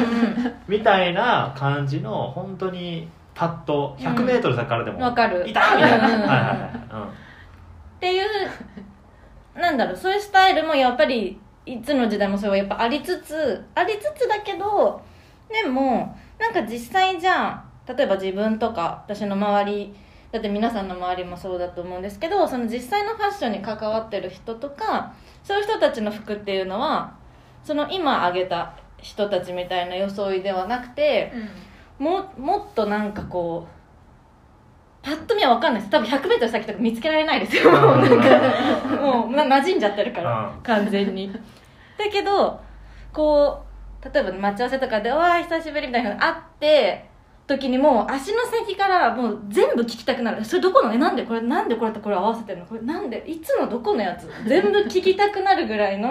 [0.68, 5.48] みたいな感じの本当にパッと 100m 先からでも、わかる。
[5.48, 6.70] いたみたいな、っ
[7.98, 8.24] ていう
[9.56, 15.02] なんだろうそういうスタイルもやっぱりいつの時代もそれはやっぱありつつありつつだけど
[15.50, 19.92] でもなんか実際じゃあ例えば自分とか私の周り
[20.32, 25.14] だって皆さんの周りもそうだと思うんですけどその実際のファッションに関わってる人とか
[25.44, 27.14] そういう人たちの服っていうのは
[27.64, 31.32] その今挙げた人たちみたいな装いではなくて
[31.98, 33.76] ももっとなんかこう
[35.06, 35.90] パッと見は分かんないです。
[35.90, 37.70] 多分 100m 先とか見つけられないですよ。
[37.70, 40.62] もうなんかもうな馴染んじゃってるからうん。
[40.62, 41.32] 完全に。
[41.32, 41.40] だ
[42.10, 42.60] けど
[43.12, 43.62] こ
[44.02, 47.08] う例えば待ち合わせとかで「わあ久しぶり」みたいなのがあって
[47.46, 52.66] 時にもう足の先からもう全部聞きたくなる「それどこのえなんでこれなんでこれとこれ合わせてるの？
[52.66, 53.22] これなんで？
[53.26, 56.08] いつのどこのやつ?」全部聞きたくなるぐらいの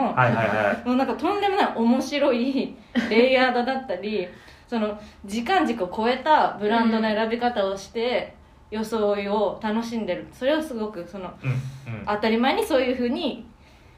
[0.86, 2.76] もうなんかとんでもない面白い
[3.10, 4.28] レイヤードだったり
[4.68, 8.34] その時間軸を超えたブランドの選び方をして
[8.72, 10.28] 装いを楽しんでる。
[10.32, 12.06] それをすごくそのうんうん。
[12.06, 13.46] 当たり前にそういうふうにい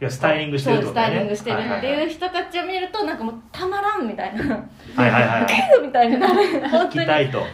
[0.04, 0.90] やスタイリングしてるとね。
[0.90, 4.44] スタイリングしてるっていう人たちを見るとなんかもうたまらんみたいな。
[4.44, 5.42] はいはいはい。
[5.42, 6.34] はいみたいになる。
[6.70, 6.90] 本聞当に。
[6.90, 7.40] きたいと。
[7.40, 7.46] いい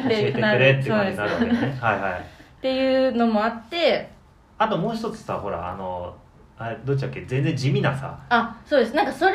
[0.00, 1.16] っ教えてなるれっていうそうです。
[1.18, 1.78] 感じになるわけね。
[1.80, 2.12] はいはい。
[2.20, 2.24] っ
[2.62, 4.10] ていうのもあって。
[4.58, 6.14] あともう一つさほらあの
[6.56, 7.22] あれどっちだっけ？
[7.22, 8.18] 全然地味なさ。
[8.28, 8.94] あそうです。
[8.94, 9.34] なんかそれ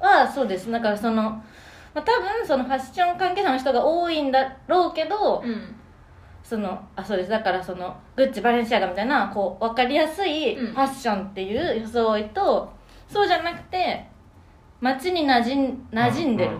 [0.00, 0.70] はそうです。
[0.70, 1.42] だからその、ま
[1.96, 5.74] あ、多分そのファッション関係者の人が多いんだろうけど、うん
[6.48, 7.28] そのあそうです。
[7.28, 10.72] だからそのグッチバレンシアガみたいなこう分かりやすいうん。
[10.72, 12.72] ファッションっていう装いと、
[13.06, 14.06] そうじゃなくて
[14.80, 16.50] 街に馴染ん馴染んでる、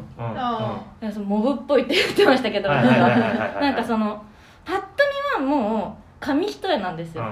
[1.24, 3.82] モブっぽいって言ってましたけどなんか。
[3.82, 4.22] その
[4.64, 4.86] パッと
[5.40, 7.24] 見はもう紙一重なんですよ、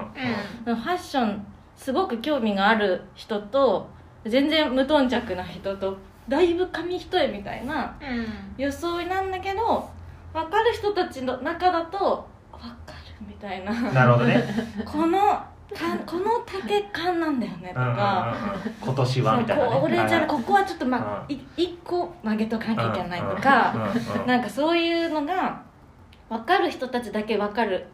[0.65, 0.75] うん。
[0.75, 1.45] ファッション
[1.75, 3.87] すごく興味がある人と
[4.25, 5.95] 全然無頓着な人と
[6.27, 8.27] だいぶ紙一重みたいなうん。
[8.57, 9.87] 装いなんだけど
[10.33, 13.71] 分かる人たちの中だと分かるみたいな。
[13.91, 14.43] なるほどね。
[14.85, 15.17] この
[15.75, 17.97] かこの丈感なんだよねとうんうんうんうん。
[17.97, 18.35] か、
[18.81, 19.71] 今年はみたいなね。
[19.71, 24.27] そうこじゃここはちょっと、まうい一個曲げとかなきゃいけないとか、うんうんうん。
[24.27, 25.61] なんかそういうのが
[26.29, 27.87] 分かる人たちだけ分かる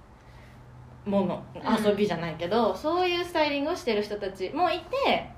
[1.05, 1.85] ものうん。
[1.85, 5.29] 遊びじゃないけど、そういうスタイリングをしてる人たちもいて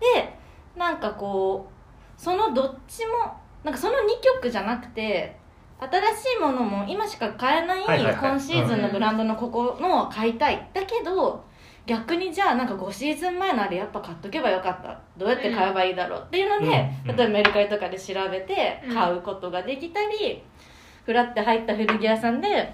[0.00, 0.38] で
[0.76, 3.12] なんかこうそのどっちも
[3.62, 3.98] なんかその2
[4.40, 5.36] 曲じゃなくて
[5.80, 8.16] 新しいものも今しか買えないはいはいはい。
[8.16, 10.68] 今シーズンのブランドのここのを買いたい。
[10.72, 11.44] だけど
[11.86, 14.98] 逆にじゃあなんか5シーズン前のあれやっぱ買っとけばよかった。
[15.18, 17.10] どうやって買えばいいだろうっていうので、うん。
[17.10, 17.16] うん。
[17.16, 20.42] 例えばメルカリとかで調べて買うことができたり、
[21.04, 22.72] フラって入った古着屋さんで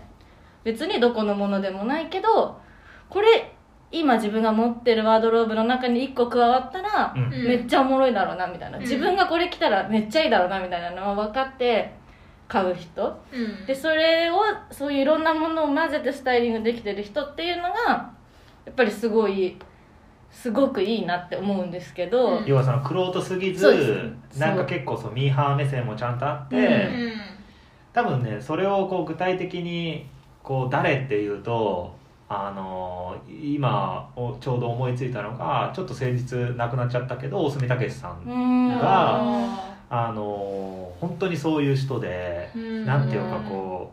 [0.63, 2.61] 別にどこのものでもないけど
[3.09, 3.53] これ
[3.91, 7.31] 今自分が持ってるワードローブの中に1個加わったら、うんうん。
[7.31, 8.85] めっちゃおもろいだろうなみたいな、うん。
[8.85, 11.99] 自分がこれ着たらめっちゃいいだろうなみたいなのは分かって
[12.51, 13.23] 買う人。
[13.33, 13.67] うん。
[13.67, 14.41] でそれを
[14.71, 18.13] そういういろんなものを混ぜてスタイリングできてる人っていうのが
[18.67, 19.57] やっぱりすごい
[20.31, 22.47] すごくいいなって思うんですけど、うん。
[22.47, 24.41] 要はその玄人すぎそうでずす。
[24.41, 26.65] なんか結構そうミーハー目線もちゃんとあって、うん。
[26.65, 27.13] うん
[27.93, 30.07] 多分ねそれをこう具体的に
[30.43, 31.95] こう誰っていうと
[32.29, 42.87] あの今おちょうど思いついたのがちょっと先日亡くなっちゃったけど大隅武さんがああの本当にそういう人で、ーうん。
[42.87, 43.93] なんていうかこ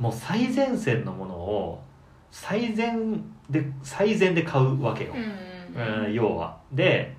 [0.00, 1.82] うもう最前線のものを
[2.30, 6.04] 最善で最善で買うわけよ、うん。
[6.06, 6.56] うん要は。
[6.72, 7.16] で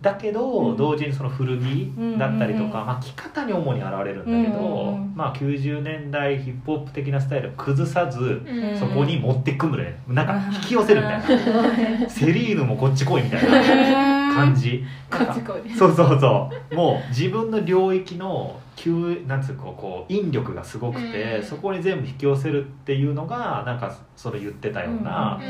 [0.00, 0.76] だけど、うん。
[0.76, 8.78] 同時にその古着だったりとか、まあ、着方に主に現れるんだけど、まあ、90年代ヒップホップ的なスタイルを崩さず、うん。
[8.78, 14.84] そこに持ってくむねなんか引き寄せるみたいな、セリーヌもこっち来いみたいな 感じ。
[15.78, 16.74] そうそうそう。
[16.74, 21.42] もう自分の領域の急なんつうかこう引力がすごくて、うん。
[21.42, 25.40] そこに全部引き寄せるっていうのがなんかそれ言ってたような、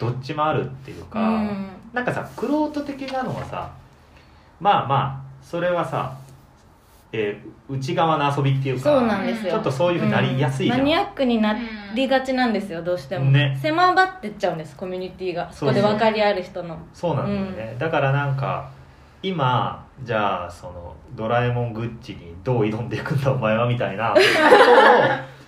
[0.00, 0.08] うん。
[0.08, 1.68] どっちもあるっていうか、うん。
[1.92, 3.70] なんかさクロート的なのはさ
[4.60, 6.16] まあまあそれはさ、
[7.12, 9.52] えー内側の遊びっていうかそうなんですよ。
[9.52, 11.56] ちょっとそういうふうになりやすいじゃん、マニアックにな
[11.94, 13.56] りがちなんですよどうしても、ね。
[13.62, 15.52] 狭まってっちゃうんですコミュニティが。
[15.52, 16.76] そこで分かり合える人の。
[16.92, 18.68] そうなんだよね、だからなんか
[19.22, 24.20] 今じゃあそのドラえもんグッチにどう挑んでいくんだお前はみたいな こ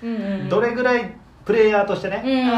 [0.00, 0.48] とをうんうん。
[0.48, 1.10] どれぐらい
[1.44, 2.50] プレイヤーとしてね、うん。
[2.50, 2.52] 達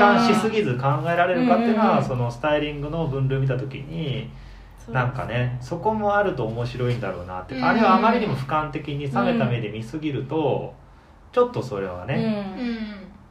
[0.00, 2.04] 観しすぎず考えられるかっていうのは、うんうんうん。
[2.04, 4.30] そのスタイリングの分類見た時に
[4.90, 7.64] なんかねそこもあると面白いんだろうなって、うん。
[7.64, 10.74] あれはあまりにも俯瞰的に冷めた目で見すぎると、
[11.32, 12.66] ちょっとそれはうね、うん。
[12.66, 12.78] ん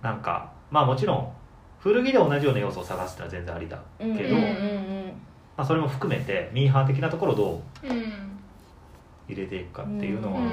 [0.02, 1.30] なんかまあもちろん
[1.80, 4.22] 古着で同じような要素を探すってのは全然ありだけど、うん。
[4.22, 5.14] うんうん
[5.56, 8.14] まあ、それも含めてミーハー的なところをどううん。
[9.28, 10.48] 入れていくかっていうのは、うん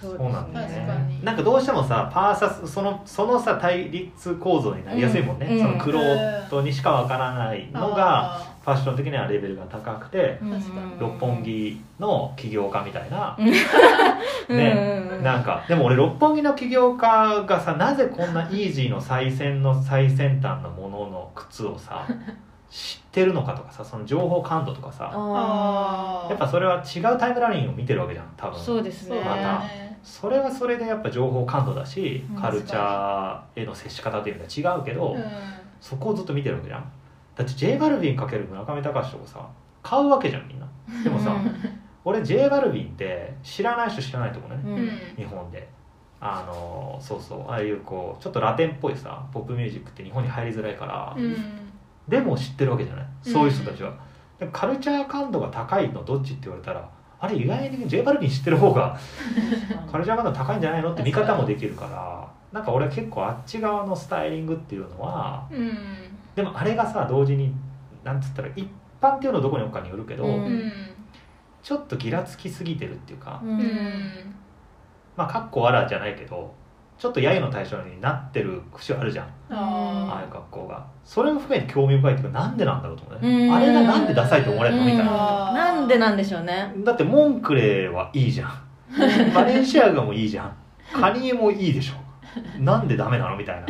[0.00, 1.06] そうなんだね。
[1.08, 1.24] に。
[1.24, 5.58] なんかどうしてもさパーサスそのそのさ対立構造になりやすいもんね、うん。
[5.58, 10.38] そのクロートにしかわからないのがあファッション的にはレベルが高くて、
[10.98, 14.56] 六本木の起業家みたいな、うん。
[14.56, 15.20] ね。
[15.22, 22.06] なんかでも俺六本木の起業家がさなぜこんなイージーの最先の最先端のものの靴をさ
[22.70, 25.04] 知ってるのかとかさその情報感度とかさ
[26.30, 28.60] やっぱそれは違うタイムラインを見てるわけじゃん多あ分。
[28.60, 29.16] そうですね。
[29.16, 32.40] そうだよねそれはそれでやっぱ情報感度だし、うん。
[32.40, 35.24] カルチャーへの接し方という意味では違うけど、うん。
[35.80, 36.84] そこをずっと見てるわけじゃん
[37.40, 39.48] だって J バルビンかける村上隆とかさ
[39.82, 40.66] 買うわけじゃんみんな。
[41.02, 41.34] でもさ、
[42.04, 44.72] 俺 J バルビンって知らない人知らないと思うね、うん。
[44.74, 45.66] うん日本で。
[46.20, 47.48] あのそうそう。
[47.48, 51.34] ああいうこうちょっとラテンっぽいさポップミュージックって日本に入りづらいから、うん。
[52.06, 53.06] でも知ってるわけじゃない？
[53.22, 53.94] そういう人たちは、
[54.38, 56.86] でもカルチャー感度が高いのどっちって言われたら
[57.18, 58.98] あれ意外に J バルビン知ってる方が
[59.90, 60.92] カルチャー感度高いんじゃないの？
[60.92, 62.28] って見方もできるから。
[62.52, 67.52] なんか俺結構あっち側のスタイリングっていうのはうんでもあれがさ同時に
[68.04, 68.68] なんつったら一
[69.00, 70.32] 般っていうのをどこに置くかによるけど、うん。
[70.32, 70.72] うん
[71.62, 73.58] ちょっとギラつきすぎてるっていうか、ううん。
[73.58, 73.62] ん
[75.14, 76.54] まあかっこわらじゃないけど
[76.96, 79.26] ちょっと揶揄の対象になってる節はあるじゃん。
[79.50, 80.86] ああいう格好が。
[81.04, 83.54] それも含めて興味深いっていうかなんでなんだろうと思うね、うん。
[83.54, 86.72] あれがなんでダサいと思われるのみたいな、なんでなんでしょうね。
[86.78, 88.52] だってモンクレーはいいじゃん
[89.34, 90.52] バレンシアガもいいじゃん
[90.98, 91.94] カニエもいいでしょ
[92.58, 93.36] なんでダメなの？
[93.36, 93.66] みたいな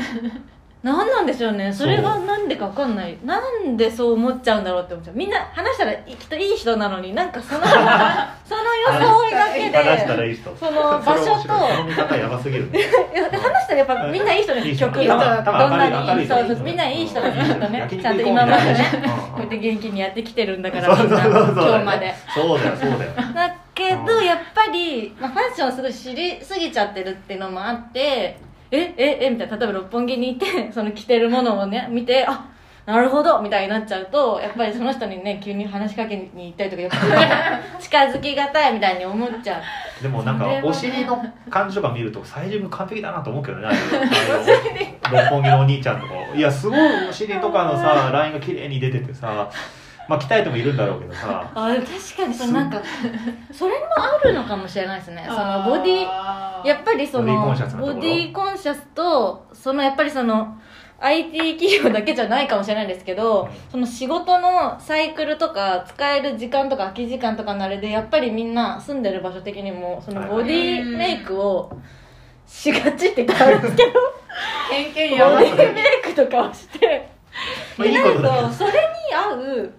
[0.83, 1.71] なんなんでしょうね。
[1.71, 3.19] それがなんでか分かんない。
[3.23, 5.17] なんでそう思っちゃうんだろうって思っちゃう。
[5.17, 10.57] みんな話したらきっといい人なのになんかその その装いだけ話したらでいい人。
[10.57, 12.05] その場所と話した
[13.73, 14.87] らやっぱみんないい人ですいい人。
[14.87, 23.13] 極多分論多分どんなにそうそうみんないい人ですうんちゃんとねちゃんと今までねうんこうやって元気にやってきてるんだからみんな今日までそうだよそうだよ。
[23.35, 28.37] だけどやっぱり、まあ、ファッションをすごい知りすぎちゃってるっていうのもあって
[28.71, 29.57] えええみたいな。
[29.57, 32.47] 例えば六本木にいて その着てるものをね見てあ
[32.87, 36.97] なるほどみたいになっちゃうとやっぱりその人にね急に話しかけに行ったりとか
[37.79, 40.03] 近づきがたいみたいに思っちゃう。
[40.03, 43.69] でもなんかお尻の感じとか見るとサイジング完璧だなと思うけどね
[45.13, 46.15] 六本木のお兄ちゃんとか。
[46.35, 49.51] いやすごいお尻とかのさラインが綺麗に出ててさ
[50.11, 51.49] まあ鍛えてもいるんだろうけどさ。
[51.55, 52.83] あ確かにそのなんか
[53.53, 55.25] それもあるのかもしれないですね。
[55.25, 57.95] そのボディやっぱりそのボディコンシャスなところ？
[57.95, 60.59] ボディコンシャスとそのやっぱりその
[60.99, 63.51] IT 企業だけじゃないかもしれないですけど、うん。
[63.71, 71.73] その仕事のサイクルとか使える時間とか空き時間とかのあれでやっぱりみんな住んでる場所的にもそのボディメイクを
[72.47, 73.93] しがちって言ったらあれですけど
[74.71, 75.31] 偏見ボや。
[75.31, 77.09] ばいディメイクとかをして
[77.79, 78.47] まあいいなことだけど。
[78.49, 78.77] いとそれに
[79.15, 79.73] 合う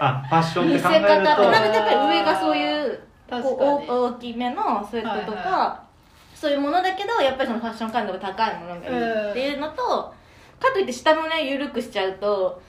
[0.00, 1.34] あファッション見せって考えると。
[1.34, 5.86] 方ってなるとやっぱり上がそういう確こう大大きめのスウェットとか、はいは
[6.34, 10.14] そういうものだけどやっぱりそのファッション感度が高いものがいいっていうのと、
[10.60, 12.60] かといって下もね緩くしちゃうと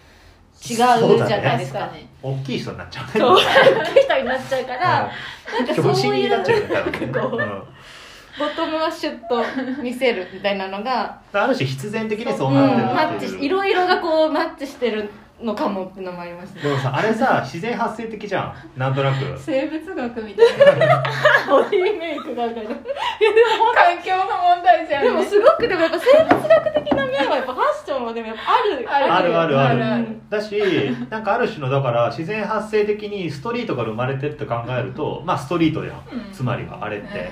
[0.65, 1.79] 違うじゃないですか。
[1.79, 3.11] 確かに大きい人になっちゃうね。
[3.13, 3.35] そう。
[3.35, 7.63] 大きい人になっちゃうから、なんかうんそういうになっちゃうこううん
[8.39, 9.43] ボトムはシュッと
[9.81, 15.09] 見せるみたいなのが、ある種必然的にそううんなってるマッチいう色々がこうマッチしてる
[15.41, 18.79] のかもってのもありますねでもさあれさ自然発生的じゃん。
[18.79, 19.37] なんとなく。
[19.37, 21.03] 生物学みたいな。
[21.47, 25.09] ボディメイクがみたいな環境の問題じゃんね。
[25.09, 28.89] でもすごくでもやっぱ生物学的な面はやっぱファッションはでもやっぱある。
[28.89, 29.13] ある。
[29.13, 30.07] あるあるある。
[30.29, 30.59] だし
[31.09, 35.97] なんかある種のだから自然発生的にストリートから生まれてって考えるとまあストリートじゃん。
[35.97, 36.33] うん。
[36.33, 37.29] つまりはあれって。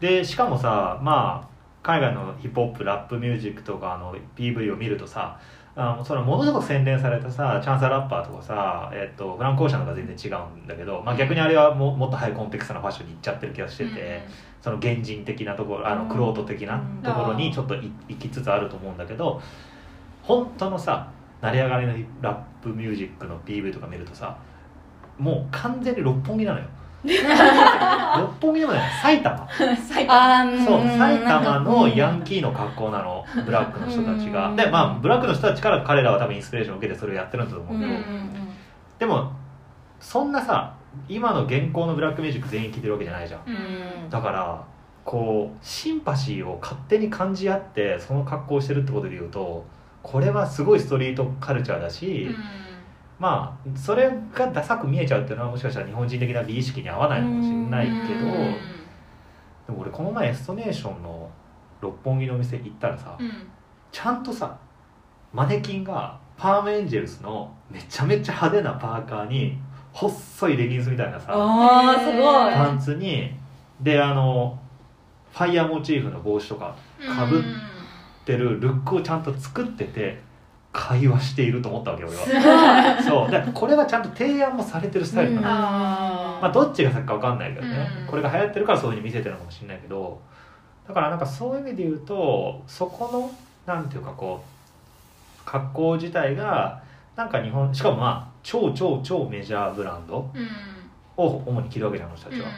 [0.00, 5.38] でしかもさまあ海外のヒップホップラップミュージックとかの PV を見るとさ
[5.78, 14.22] あのそのものすごく洗練されたさチャンサーラッパーとかさ、えっとフランク・オーシャンとか全然違うんだけど、まあ、逆にあれはももっとハイコンテクストなファッションに行っちゃってる気がしてて、
[14.62, 19.40] その原人的なところあのうんクロート的なところにちょっとい行きつつあると思うんだけど
[20.22, 21.10] 本当のさ
[21.42, 24.38] 成り上がりのラップミュージックの PV とか見るとさ
[25.18, 26.64] もう完全に六本木なのよ
[28.18, 29.48] 六本木でもない埼玉。
[29.88, 34.48] 最あーそううん埼玉のヤンキキーの格好なのブラックの人たちが。
[34.48, 34.56] うん。
[34.56, 37.92] でまあブラックの人たちから彼らは多分インスピレーションを受けてそれをやってるんだと思うけど、
[38.98, 39.30] でも
[40.00, 40.72] そんなさ
[41.08, 43.40] 今の現行のブラックミュージック全員聴いてるわけじゃないじゃん。
[43.46, 43.50] う
[44.06, 44.10] ん。
[44.10, 44.62] だから
[45.04, 49.64] こうシンパシーを勝手に感じ合ってその格好をしてるってことでいうと
[50.02, 52.28] これはすごいストリートカルチャーだし、
[53.18, 58.32] まあそれがダサく見えちゃうっていうのはもしかしたら日本人的な美意識に合わないかもしれないけど、うん。
[58.32, 61.30] でも俺この前エストネーションの
[61.80, 63.30] 六本木のお店行ったらさ、うん。
[63.90, 64.58] ちゃんとさ
[65.32, 69.58] マネキンがパームエンジェルスのめちゃめちゃ派手なパーカーに
[69.92, 72.52] 細いレギンスみたいなさああすごい。
[72.52, 73.30] パンツに
[73.80, 74.58] であの
[75.32, 76.76] ファイヤーモチーフの帽子とか
[77.14, 77.42] かぶっ
[78.24, 80.18] てるルックをちゃんと作ってて
[80.78, 83.30] 会話していると思ったわけよ俺すはそう。
[83.30, 85.40] でこれはちゃんと提案もされてるスタイルな。
[85.40, 86.42] の、あー。
[86.42, 88.06] まあ、どっちが先か分かんないけどね、うん。
[88.06, 90.20] これが流行ってるからそういうふうに見せてるのかもしれないけど。
[90.86, 93.10] だからなんかそういう意味で言うとそこ
[93.66, 96.82] のなんていうかこう格好自体が
[97.16, 100.48] なんか日本しかもまあ超超超メジャーブランドうん。
[101.16, 102.48] を主に着るわけじゃんあの人たちは。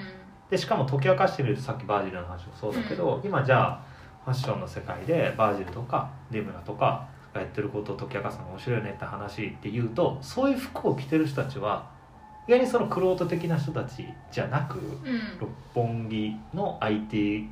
[0.51, 3.81] でしかも解き明かしてみるとさっきバージルの話もそうだけど、今じゃあ
[4.25, 11.91] ファッションの世界でバージルとかデムラとかがやってることを解き明かすのが面白いよねって話っていうとそういう服を着てる人たちは
[12.47, 14.95] 意外にそのクロート的な人たちじゃなくうん。
[15.39, 17.49] 六本木の IT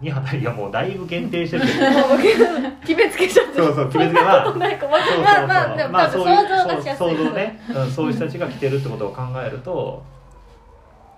[0.00, 1.64] に働いやもうだいぶ限定してる
[2.84, 10.02] 決めつけちゃってそうそう決めつけはまあまあでも多分まあそうそう想像ね、うん、そういう人たちが着てるってことを考えると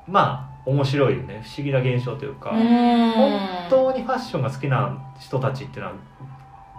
[0.06, 1.42] まあ面白いよね。
[1.44, 3.12] 不思議な現象というか、うん。
[3.12, 5.96] 本当にファッションが好きな人たちっていうのは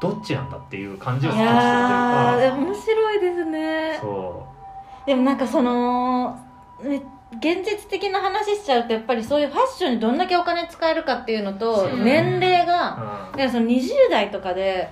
[0.01, 2.37] どっちなんだっていう感じをするというか。
[2.57, 3.97] も面白いですね。
[4.01, 4.45] そ
[5.05, 6.39] でもなんかその
[6.83, 7.01] ね
[7.37, 13.51] 現実的な話しちゃうとやっぱりそういうファッションにどんだけお金使えるかっていうのとうん年齢う、がうん。
[13.51, 14.89] その20代とかで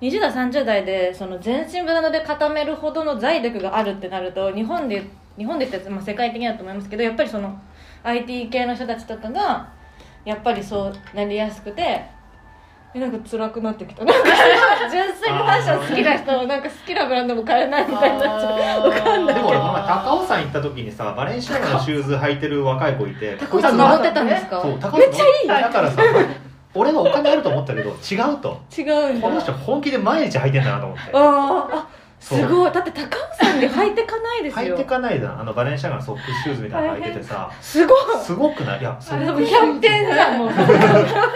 [0.00, 5.04] 20代30代でその全身ブランドで固めるほどの財力があるってなると日本で
[5.36, 7.58] 日本でって、まあ、世界的だと思いますけどやっぱりその
[8.02, 9.72] IT 系の人たちとかが
[10.24, 12.04] やっぱりそうなりやすくて
[12.98, 14.04] えなんか辛くなってきた。
[14.04, 14.28] なんか
[14.90, 18.88] 純粋にファッション好きな人はなんか好きなブランドも買えないみたいになっちゃう。
[18.88, 19.34] わかんない。
[19.34, 24.60] でも俺この前高尾山行った時にさバレンシアガのシューズ履いてる若い子いて高尾山登ってたんですか？
[24.62, 25.48] そう高尾山めっちゃいい。
[25.62, 26.02] だからさ
[26.74, 28.60] 俺はお金あると思ったけど違うと。
[28.76, 28.82] 違
[29.16, 31.02] うこの人本気で毎日履いてんだなと思って。
[31.14, 31.76] あー。
[31.76, 31.86] あ
[32.20, 32.72] すごい。
[32.72, 34.74] だって高尾山で履いてかないですよ。
[34.74, 35.40] 履いてかないじゃん。
[35.40, 37.50] あのバレンシアガのソックスシューズみたいなの履いててさ。
[37.60, 37.98] すごい。
[38.22, 38.80] すごくない？
[38.80, 40.66] いやソあでックスもキャンペーンじゃんもうキャン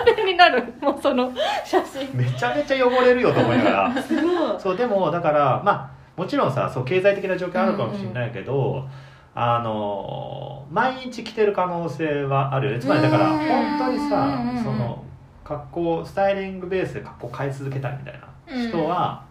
[0.05, 1.33] ペーンになるもうその
[1.65, 8.87] 写真めちゃめちゃ汚れるよと思いながらすごいそうでもだからまあもちろんさそう経済的な状況あるかもしれないけど、
[9.35, 15.03] あの毎日着てる可能性はあるよねつまりだからうん本当にさうんその
[15.45, 19.25] 格好スタイリングベースで格好変え続けたいみたいな人は、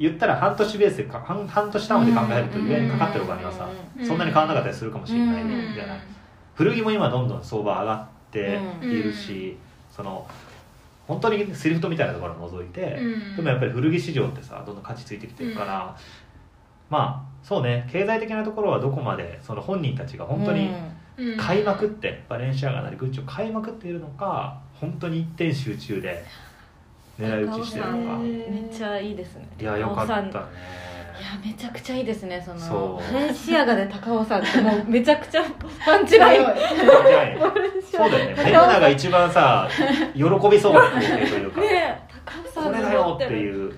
[0.00, 4.06] 言ったら半年ベースでか半半年単位で考えると意外にかかってるお金はさ、うん。
[4.06, 5.74] そんなに変わらなかったりするかもしれないうん。
[5.74, 5.94] じゃな。
[5.94, 6.00] い、
[6.54, 9.58] 古着も今どんどん相場上がっているし、
[9.94, 10.26] その
[11.06, 13.36] 本当にスリフトみたいなところを除いて、うん。
[13.36, 15.94] でもやっぱり古着市場ってさどんどん価値ついてきてるから、
[16.88, 17.86] まあそうね。
[17.92, 20.70] 経済的なところはどこまでその本人たちが本当に
[21.18, 21.36] うん。
[21.36, 26.24] 買いまくって、バレンシアガなりグッチを買いまくっているのか本当に一点集中で
[27.20, 29.46] 狙い撃ちしてるのめっちゃいいですね。
[29.60, 30.24] いやよかったい
[31.22, 33.00] やめちゃくちゃいいですねその。
[33.12, 35.42] バレンシアガで高尾さんってもうめちゃくちゃ
[35.84, 36.56] パンチがいい強い
[37.92, 38.44] そうだよね。
[38.44, 39.68] メモナが一番さ
[40.14, 43.68] 喜びそうな光景というか、ねえ高尾さんこれだよっていう。
[43.68, 43.76] め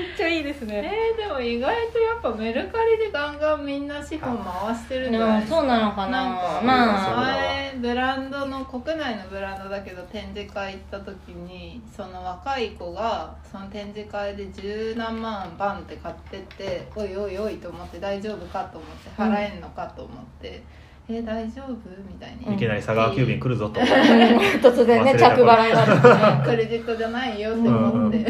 [0.00, 0.82] っちゃいいですね。
[0.84, 5.58] えー、でも意外とやっぱメルカリでガンガンみんな資本回してるんじゃないですか。
[5.58, 6.24] そうなのかな。
[6.24, 20.62] なんかまあ前ブランドの国内のブランドだけど展示会行った時にその若い子がその展示会で十何万バンって買ってっておいおいおいと思って大丈夫かと思って払えんのかと思って、
[21.08, 21.72] え大丈夫
[22.10, 22.54] みたいに。
[22.54, 23.80] いきなり佐川急便来るぞと。
[23.84, 28.26] 突然ね着払いがある クレジットじゃないよって思って、うん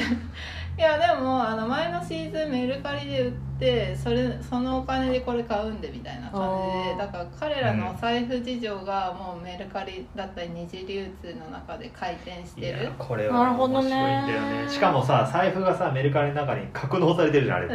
[0.76, 6.40] いやでもあの前のシーズンメルカリで売ってそれそのお金でこれ買うんでみたいな感
[6.82, 13.94] じでだから彼らのお財布事情がもうメルカリだったり二次流通の中で回転しいやてるこれは面白いんね
[14.26, 14.68] だよね。
[14.68, 17.74] しかもさ財布がさメルカリの中に格納されてるじゃんあれって、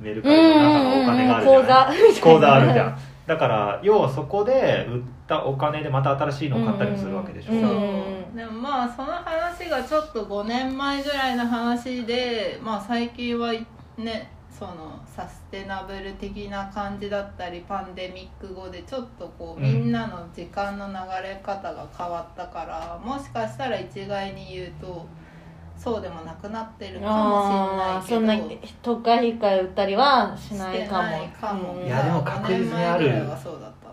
[0.00, 1.66] うメルカリの中のお金があるじゃ口ん。
[1.66, 13.52] 座みたいな口座あるじゃんだから要はそこで売ったお金でまた新しいのを買ったりもするわけでしょ、うんそうでもまあその話がちょっと5年前ぐらいの話でまあ最近は
[13.96, 25.06] ねそのサステナブル的な感じだったりパンデミック後でちょっとこううんみんなの時間の流れ方が変わったから、もしかしたら一概に言うと
[25.78, 31.28] そうでもなくなってるかあもしれーそんなないけど特価引っかえ売ったりはしないかも。
[31.40, 31.86] かもうん。
[31.86, 33.06] いやでも確実にある。
[33.06, 33.88] 5年前ぐらいはそうだった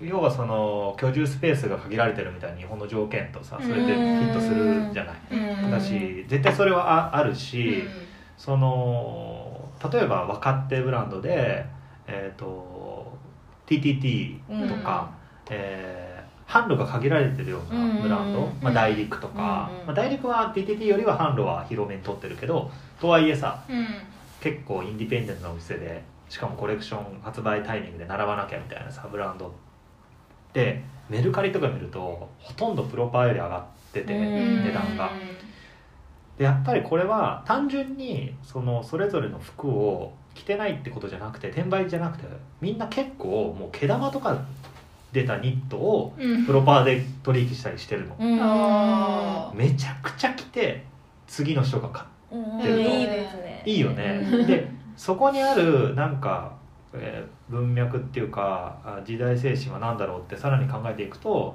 [0.00, 5.16] 要はその居住スペースが限られてるみたいな日本の条件とさそれでフィットするじゃない。
[5.64, 5.70] うん。
[5.70, 7.36] だし絶対それはああるうん。
[7.36, 7.82] し、
[8.36, 11.64] その例えば若手ブランドで、
[12.06, 13.12] えー、と
[13.66, 15.10] TTT とか、
[15.50, 16.03] えー
[16.54, 18.52] 販路が限られてるようなブランド、うん。
[18.62, 23.86] まあ、大陸とか、うんまあ、大陸は TTT よりは販路は広めに取ってるけどとはいえさうん。
[24.40, 29.52] 結構インディペンデントなお店でしかもコレクション発売タイミングで並ばなきゃみたいなさブランド
[30.52, 34.64] でメルカリとか見るとほとんどプロパーより上がってて、うん。
[34.64, 35.10] 値段が。
[36.38, 42.24] でやっぱりこれは単純にそのそれぞれの服を着てないってことじゃなくて転売じゃなくて
[42.60, 44.44] みんな結構もう毛玉とか
[45.14, 46.44] 出たニットをうん。
[46.44, 48.38] プロパーで取引したりしてるの、うん。
[48.42, 50.84] あめちゃくちゃ着て
[51.26, 52.80] 次の人が買っうんてるの。
[52.80, 53.62] いいですね。
[53.64, 54.46] いいよね、うん。
[54.46, 56.52] でそこにあるなんか、
[56.92, 61.54] えー文脈っていうかあ時代精神は何だろうってさらに考えていくと、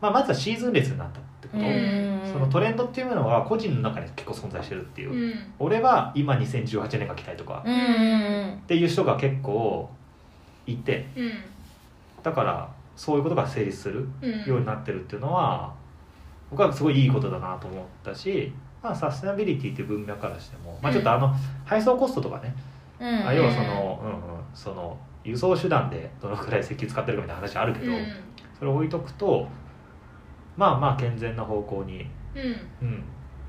[0.00, 2.20] まあ、まずはシーズンレスになったってこと、うん。
[2.32, 5.34] そのトレンドっていうのは個人の中に結構存在してるっていう、うん。
[5.60, 7.62] 俺は今2018年が着たいとか。
[7.64, 8.52] うんうん。
[8.54, 9.88] っていう人が結構
[10.66, 11.06] いて。
[11.16, 11.32] うん
[12.22, 14.44] だからそういうことが成立するうん。
[14.44, 15.74] ようになってるっていうのは
[16.50, 18.52] 僕はすごいいいことだなと思ったし、
[18.82, 21.32] まあ、サステナビリティっていう文脈からしても、まあ、ちょっとあの
[21.64, 22.54] 配送コストとかね、
[22.98, 23.26] うん。
[23.28, 28.06] あ要はその,、うんうん、その輸送手段でどのくらい石油使ってるかみたいな話あるけど、うん。
[28.58, 29.46] それを置いとくと
[30.56, 32.88] まあまあ健全な方向に、うん。
[32.88, 33.04] うん、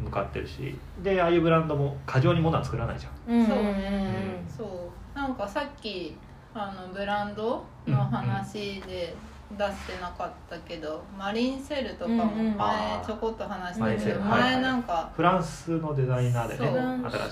[0.06, 3.36] 向かってるしでああいうブランドも過剰に物は作らないじゃん。
[3.36, 3.46] うん。
[3.46, 4.44] そうね。
[4.48, 5.18] そう。
[5.18, 6.16] なんかさっき
[6.54, 9.16] あのブランドの話で
[9.58, 16.68] 出してなかったけど、マリンセルとかも前ちょこっと話したけど、前なんかフランスのデザイナーでそう。
[16.68, 16.82] ね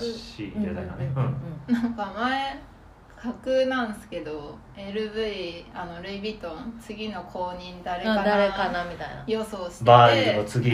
[0.00, 1.12] しいデザイナーね、
[1.68, 1.74] うん。
[1.74, 2.58] なんか前
[3.16, 9.24] 架空なんですけど LV あのルイ・ヴィトン次の公認誰かな誰かなみたいな。
[9.26, 9.84] 予想してて。
[9.84, 10.72] バーリルの次。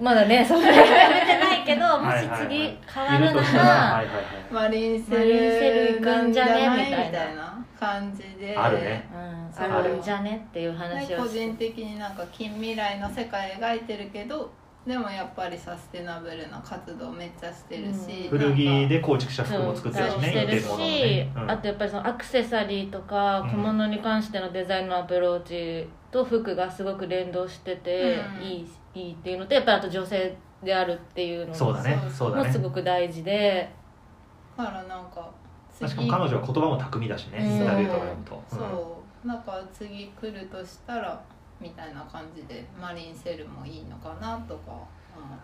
[0.00, 0.72] まだね それや
[1.10, 4.04] めてないけどもし次変わるなら
[4.50, 7.47] マリンセマリンセルル行くんじゃねみたいな
[7.78, 8.56] 感じで。
[8.56, 9.08] あるね。
[9.12, 9.98] うんある。
[9.98, 14.50] んじゃねっていうで話を個人的になんか近未来の世界描いてるけど
[14.86, 18.38] でもやっぱりサステナブルな活動めっちゃしてるし、うん。
[18.38, 21.50] 古着で構築した服も作ってるしねしてるし、ね、うん。
[21.50, 23.50] あとやっぱりそのアクセサリーとかうん。
[23.50, 28.42] 小物に関してのデザインのアプローチと服がすごく連動してて、うん。
[28.42, 31.98] いいいいっていうのとやっぱりあと女性であるっていうのそうだね。
[32.02, 32.46] そうそうだね。
[32.46, 33.68] もすごく大事で、
[34.56, 35.30] だからなんか
[35.86, 37.46] しかも彼女は言葉も巧みだしねうん。
[37.46, 39.30] インタビューとか読むと、そう、うん。
[39.30, 41.22] なんか次来るとしたら
[41.60, 44.86] みたいな感じでマリンセルもいいのかなとか思っ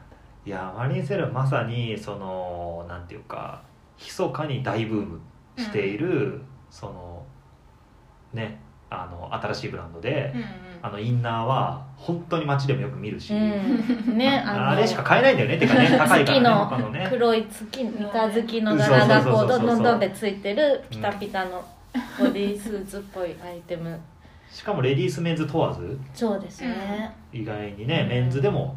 [0.09, 0.15] て。
[0.47, 3.63] いやマリンセルはまさにそのなんていうか
[3.99, 5.21] 密かに大ブーム
[5.57, 7.25] している、その
[8.33, 8.61] ね
[9.03, 10.45] あの新しいブランドで、うん
[10.85, 13.39] あのインナーは本当に街でもよく見るし、うん、
[14.19, 17.07] ねのあれしか買えないんだよねってかね 高いからね他のね。
[17.09, 21.65] 黒い月三日月の柄がこうどんどんどんでついてるピタピタの
[22.19, 23.99] ボディースーツっぽいアイテム
[24.51, 28.77] しかもレディースメンズ問わずそうですね、意外にね、うんメンズでも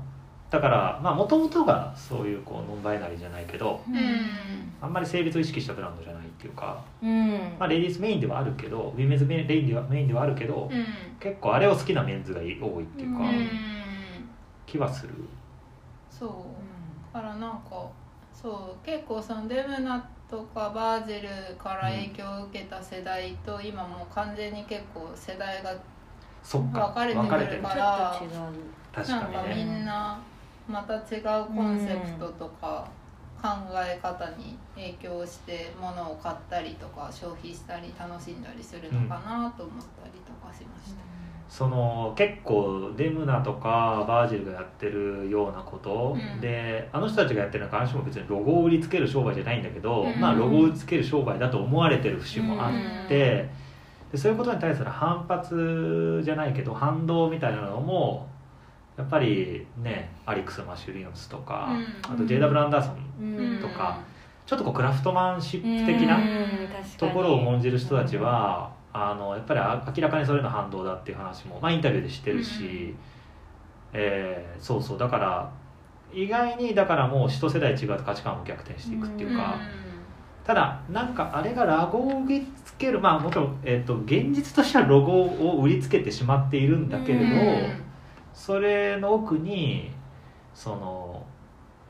[0.49, 3.97] だからまあもともとがそういうこうノンバイナリーじゃないけどうん。
[4.79, 7.31] あんまり性別を意識したブランドじゃないっていうか、うん。
[7.59, 10.85] まあ、レディースメインではあるけどウィメンズメインレインではメインではあるけど、うん。
[11.19, 13.49] 結構あれを好きなメンズが多いっていうか、うん。
[14.65, 15.13] 気はする。
[16.09, 16.29] そう。
[17.13, 17.89] だからなんか
[18.31, 25.75] そう結構そのデムナとかバージルから影響を受けた世代と、今もう完全に結構世代が
[26.43, 26.87] そっか。
[26.87, 28.41] 分かれてくる分かれてるかちょっと違う。
[28.93, 30.19] 確なんかみんな
[30.67, 32.87] また違うコンセプトとか
[33.41, 41.01] 考え方に影響して物を買ったりとか消費したり楽しんだりするのかなと思ったりとかしました。
[41.47, 46.41] その結構デムナとかバージルがやってるようなこと、うん。
[46.41, 50.19] であの人たちがやってるのは必ずしも別にロゴを売りつける商売じゃないんだけど、うん。
[50.19, 53.49] まあロゴを売りつける商売だと思われてる節もあって、
[54.11, 58.27] でそういうことに対する反発じゃないけど反動みたいなのも
[58.97, 61.69] やっぱりねアリックス・マシュリオンスとか、
[62.07, 62.13] うん。
[62.13, 63.61] あとジェイダ・ブランダーソンうん。
[63.61, 63.99] とか
[64.45, 66.19] ちょっとこうクラフトマンシップ的な
[66.97, 72.95] ところを重んじる人たちは、あのやっぱりあ明らかにそれの反動だっていう話も、まあ、インタビューで知ってるし、
[73.93, 74.97] えーそうそう。
[74.97, 75.51] だから
[76.13, 79.59] 意外にだからもう一世代違うと価値観も逆転していくっていうか、
[80.45, 87.86] ただなんかあれがラゴを売りつけるまあもちろん、えー、と現実としてはロゴを売りつけてしまっているんだけれど、うん
[88.37, 89.89] それの奥に
[90.53, 91.25] その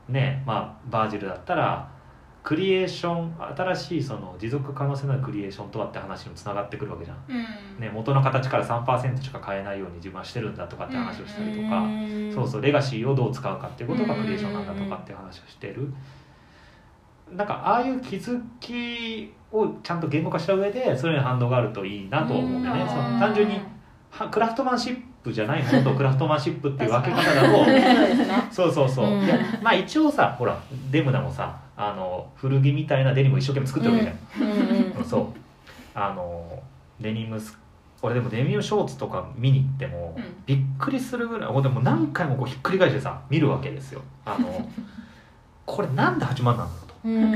[0.08, 1.90] ねまあバージルだったら
[2.42, 7.32] クリエーション新しいその持続可能性のクリエーションとはって話にもつながってくるわけじゃん、う
[7.78, 7.80] ん。
[7.80, 11.86] ね、元の形から3%しか変えないように自分はしてるんだとかって話をしたりとか、
[12.34, 15.92] そうそうレガシーをどう使うかっていうことがクリエーションなんだとかって話をしてる。
[17.30, 22.80] なんかああいう気づきをちゃんと言語化した上でそれに反応があるといいなと思うんでね。
[22.80, 22.88] うん。
[22.88, 23.60] その単純に
[24.08, 27.50] はクラフトマンシップじゃないものとクラフトマンシップっていう分け方だ
[28.50, 29.24] とそうそうそうそう、うん。
[29.24, 30.60] いやまあ一応さほら
[30.90, 35.26] デムナもさあの古着みたいなデニムを一生懸命作ってるわけじゃん、うんうんそう。
[35.94, 36.62] あの
[37.00, 37.56] デニムス
[38.00, 40.24] 俺でもデニムショーツとか見に行っても、うん。
[40.46, 44.02] びっくりするぐらい俺でも何回もこうひっくり返してさ見るわけですよ。
[44.24, 44.68] あの
[45.66, 46.94] これなんで8万なんだろうと。
[47.04, 47.34] うん。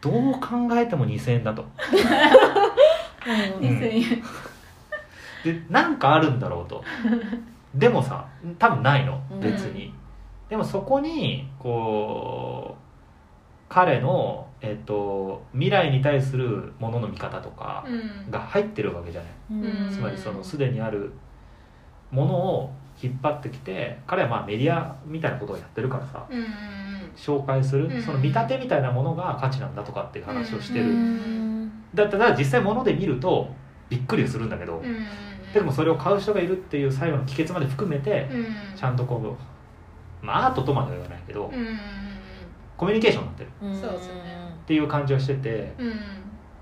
[0.00, 1.64] どう考えても2000円だと。
[3.26, 4.22] うん2000円
[5.44, 6.82] でなんかあるんだろうと。
[7.74, 8.26] でもさ
[8.58, 9.20] 多分ないの。
[9.30, 9.40] うん。
[9.40, 9.94] 別に、
[10.48, 12.82] でもそこにこう
[13.68, 18.30] 彼の、えっと、未来に対するものの見方とかうん。
[18.30, 19.90] が入ってるわけじゃない、うん。
[19.90, 21.12] つまりそのすでにある
[22.10, 26.46] ものを引っ張ってきて彼はまあメディアみたいなことをやってるからさうん。
[27.16, 28.02] 紹介するうん。
[28.02, 31.72] その見立てみたいなものが価値なんだとかっていう話をしてうるん。
[31.94, 33.48] だったら実際物で見ると
[33.88, 35.06] びっくりするんだけどうんうん
[35.52, 38.46] でもそれを買う人がいるっていう最後の帰結まで含めてうん。
[38.76, 39.36] ちゃんとこ
[40.22, 41.78] うまあアートとまでは言わないけどうんうん
[42.76, 43.50] コミュニケーションになってる。
[43.62, 43.80] うん。
[43.80, 44.22] そうですね。
[44.62, 45.74] っていう感じはしてて。
[45.78, 45.86] うん。
[45.86, 45.94] うん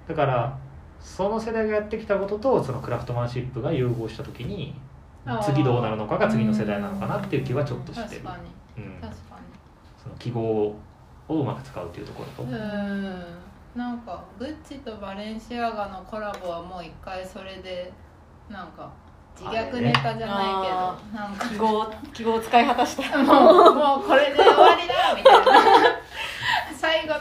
[0.09, 0.59] だから
[1.01, 4.75] その世代がやってきたこととそのクラフトマンシップが融合した時に
[5.25, 5.45] あー。
[5.45, 8.23] 次どうなるのかが次の世代なのかなっていう気はちょっとしてる。
[8.23, 8.43] 確か
[8.77, 8.85] に。
[8.85, 8.93] うん。
[9.01, 9.19] 確か
[10.03, 10.77] その記号を
[11.29, 12.51] うまく使うっていうところと。
[12.51, 13.25] にうん。
[13.77, 17.93] なんかグッチとバレンシアガのコラボはもう一回それで
[18.51, 18.91] なんか
[19.39, 21.49] 自虐ネタじゃないあけどなんか。
[21.49, 25.53] 記号記号を使い果たしたもうもうこれで終わりだみたいな。
[26.77, 27.21] 最後の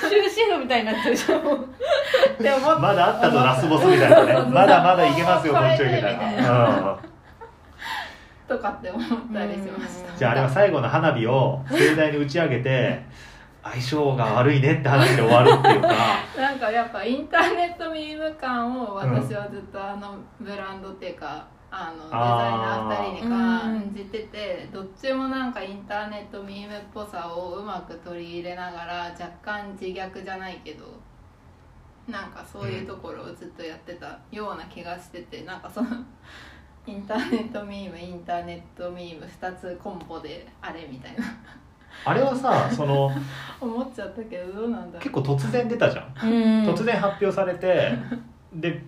[0.00, 4.50] 終止符みたいになってるじゃんって思っまだあったぞラスボスみたいなね。
[4.50, 7.10] まだまだいけますよもうちょいみたいな、うん。
[8.48, 9.02] とかって思っ
[9.32, 13.02] たりしましたじゃああれは最後の花火を盛大に打ち上げて
[13.62, 15.88] 相性が悪いねって話で終わるっていうか。
[16.36, 30.84] なんかやっぱインターネットミーム感を私はずっとあのブランドっていうかあのデザイナー2人に感じててどっちもなんかインターネットミームっぽさをうまく取り入れながら若干自虐じゃないけど
[32.08, 35.88] なんかそういうところをずっとやってたような気がしててなんかその
[36.86, 41.24] インターネットミームインターネットミーム2つコンボであれみたいな
[42.04, 43.10] あれはさその
[43.60, 46.28] 思っちゃったけどどうなんだろ結構突然出たじゃん。
[46.28, 46.64] うん。
[46.64, 47.92] 突然発表されて
[48.52, 48.82] で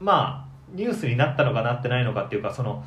[0.00, 2.82] まあニュースになったのかなってないのかっていうかその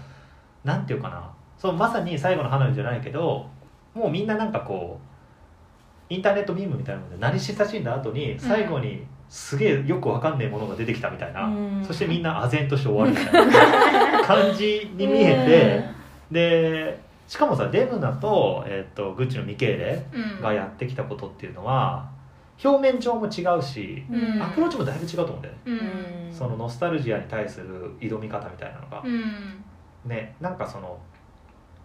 [0.63, 1.29] なんていうかな。
[1.57, 3.45] そうまさに最後の花火じゃないけど
[3.93, 4.99] もうみんななんかこ
[6.09, 11.85] うインターネットミームみたいなので慣れ親しんだ後に最後にすげえよくわかんないものが出てきたみたいな、うん。
[11.85, 13.47] そしてみんな唖然として終わるみたい
[14.11, 15.85] な感じに見え
[16.29, 16.99] て、で
[17.31, 20.41] しかもさデムナと,、えっとグッチのミケーレうん。
[20.41, 22.11] がやってきたことっていうのは
[22.61, 24.43] 表面上も違うし、うん。
[24.43, 26.29] アプローチもだいぶ違うと思うんだよね、うん。
[26.29, 29.63] そのノスタルジアに対する挑み方みたいなのが、うん。
[30.03, 30.99] ねなんかその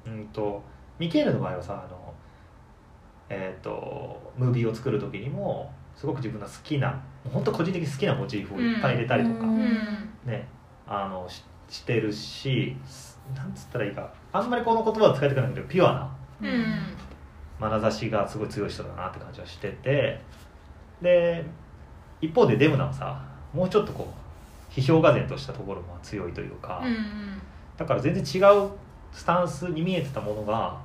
[0.05, 0.61] うんと
[0.99, 2.12] ミケーレの場合はさあの
[3.28, 7.01] えっ、とムービーを作る時にもすごく自分の好きな
[7.32, 9.68] 本当個人的に好きなモチーフをいっぱい入れたりとか、うんうん。
[10.26, 10.49] ね
[10.88, 12.76] あのししてるし
[13.34, 16.16] なんつったらいいかあんまりこの言葉を使いたくないけどピュアな。
[16.43, 16.64] うん。
[17.59, 20.20] 眼差しがすごい強い人だなって感じはしてて。
[21.01, 21.45] で
[22.20, 23.22] 一方でデムナはさ
[23.53, 27.41] もうちょっとこう批評が然としたところも強いというか、うん
[27.76, 28.70] だから全然違う
[29.12, 30.78] スタンスに見えてたものが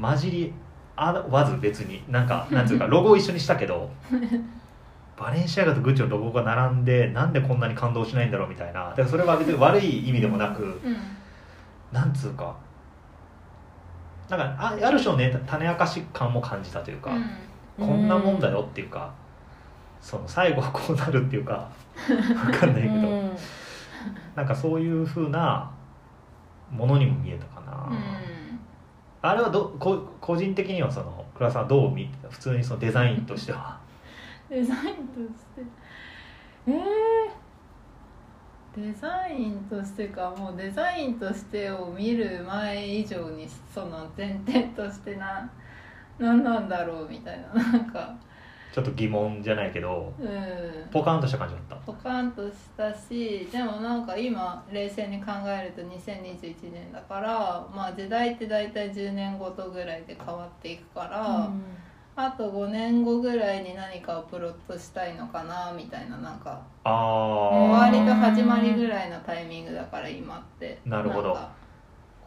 [0.00, 0.52] 混じり
[0.94, 3.90] 合わず別になんかなんつうかロゴを一緒にしたけど
[5.18, 8.90] バレンシアガとグッチのロゴが並んでなんでこんなに感動しないんだろうみたいな。
[8.90, 10.96] だからそれは別に悪い意味でもなくうん
[11.94, 12.54] なんつうか
[14.28, 17.12] なんかあある種のね種明かし感も感じたというか、
[17.78, 19.12] こんなもんだよっていうか
[20.00, 23.30] その最後はこうなるっていうかわかんないけど、うん。
[24.34, 25.70] なんかそういうふうな
[26.70, 27.98] ものにも見えたかな、うん。
[29.22, 33.78] あれはどこ個人的にはその倉田さんはどう見て普通にそのデザインとしては？
[34.50, 35.62] デザインとして？
[36.66, 36.74] えー、
[38.76, 45.50] デザインとしてかもうデザインとしてを見る前以上にその前提としてな
[46.18, 48.14] 何なんだろうみたいななんか。
[48.72, 50.88] ちょっと疑問じゃないけどうん。
[50.90, 51.76] ポカンとした感じだった？
[51.76, 61.48] ポカンとしたしでもなんか今冷静に考えると2021年だからまあ時代って大体10年ごとぐらいで変わっていくから、
[62.16, 71.36] あと5年後ぐらいに何かをプロットしたいのかなみたいななんかあ終わりと始まりぐらいのタイミングだから今ってなるほど。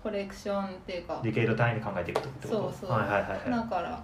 [0.04, 2.72] コレクションっていうかあディケイド単位で考えていくってこと？
[2.72, 2.92] そうそう。
[2.92, 3.50] はいはいはいはい。
[3.50, 4.04] だから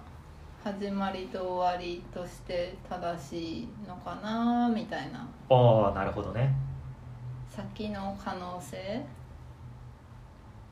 [0.62, 5.28] 始まりと終わりとして正しいのかなみたいな。
[5.50, 6.54] ああなるほどね。
[7.48, 9.04] 先の可能性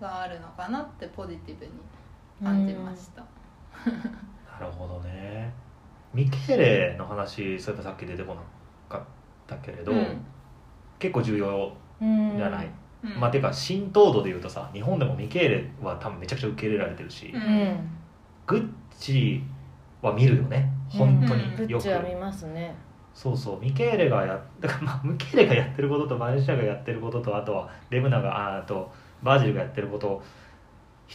[0.00, 1.70] があるのかなってポジティブに
[2.42, 3.26] 感じました、な
[4.62, 5.52] るほどね。
[6.14, 8.40] ミケーレの話そういえばさっき出てこな
[8.88, 9.02] かっ
[9.46, 10.24] たけれど、うん。
[10.98, 12.68] 結構重要うんじゃない、
[13.04, 13.20] うん。
[13.20, 17.42] まあてか浸透度でいうとさ日本でもミケーレは多分めちゃくちゃ受け入れられてるし、うん。
[17.42, 17.88] うん
[18.46, 19.42] グッチ
[20.02, 22.74] は見るよね本当グによく、ッチは見ますね。
[23.14, 28.90] そうそうミケーレがや だからまあミケーレがやってることとバレンシアがやってることとあとはレムナがああと
[29.22, 30.22] バージルがやってることを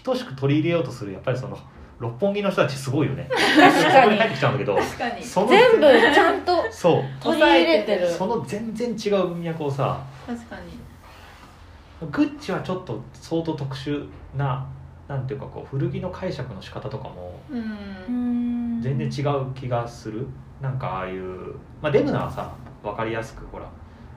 [0.04, 1.58] 等しく取り入れようとするやっぱりその
[2.00, 3.28] 六本木の人たちすごいよね。
[3.30, 3.74] 確かに。
[3.74, 5.24] そこに入ってきちゃうんだけど確かに。
[5.24, 7.04] その全部ちゃんとそう。
[7.20, 8.10] 取り入れてる。
[8.10, 12.10] その全然違う文脈をさ確かに。
[12.12, 14.68] グッチはちょっと相当特殊な
[15.08, 18.80] なんていうかこう古着の解釈の仕方とかもうん。
[18.82, 20.28] 全然違う気がする。
[20.62, 22.52] なんかああいう、まあ、デムナはさ
[22.84, 23.68] 分かりやすくほら、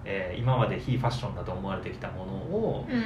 [0.05, 3.05] えー今まで非ファッションだと思われてきたものを、うん。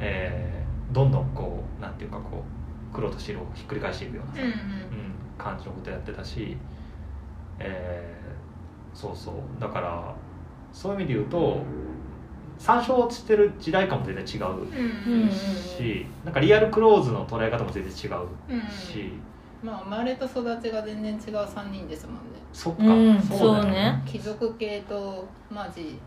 [0.00, 2.61] えーどんどんこうなんていうかこう
[2.92, 4.54] 黒と白をひっくり返していくようなさ、うんうん。
[5.38, 6.56] 感じのことやってたし、
[7.58, 8.22] えー
[8.96, 9.34] そうそう。
[9.60, 10.14] だから
[10.72, 11.62] そういう意味で言うと
[12.58, 14.48] 参照してる時代感も全然違うう
[15.18, 18.60] んうんし、なんかリアルクローズの捉え方も全然違ううん。
[18.70, 19.12] し、
[19.62, 22.20] まあ生まれと育ちが全然違う3人ですもんね。
[22.52, 24.02] そっか、うんそうね。
[24.06, 25.98] 貴族系とマジ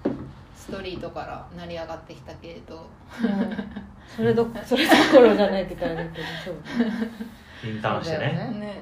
[0.55, 2.75] ストリートから成り上がってきた系と。
[2.75, 3.57] うん
[4.07, 6.55] それどそれどころじゃないって言ったらだけどそう。
[7.67, 8.25] インターンしてね。
[8.27, 8.59] ね。
[8.59, 8.81] ね。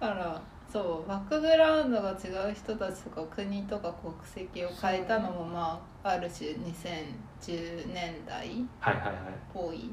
[0.00, 0.42] だから
[0.72, 9.14] そうバックグラウンドが違う人たちとか国とか国籍を変えたのもまあある種2010年代っはいはいはい。
[9.52, 9.90] ぽい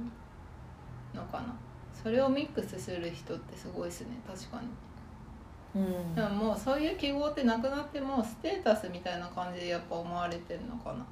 [1.13, 1.55] のかな。
[1.93, 5.81] それをミックスする人ってすごいですね確かに。
[5.81, 6.15] うん。
[6.15, 10.95] でももうそういう記号ってなくなってもうステータスみたいな感じでやっぱ思われてるのかな。
[10.95, 11.05] うん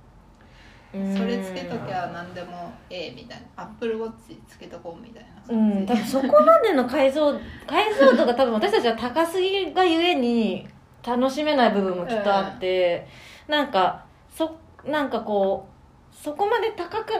[0.91, 3.63] それつけときゃ何でもええみたいな。
[3.63, 5.53] アップルウォッチつけとこうみたいな。
[5.53, 7.33] うん、多分そこまでの解像
[7.67, 10.67] 解像度が多分私たちは高すぎがゆえに
[11.05, 13.07] 楽しめない部分もきっとあって、
[13.47, 15.67] なんかそなんかこ
[16.11, 17.13] うそこまで高く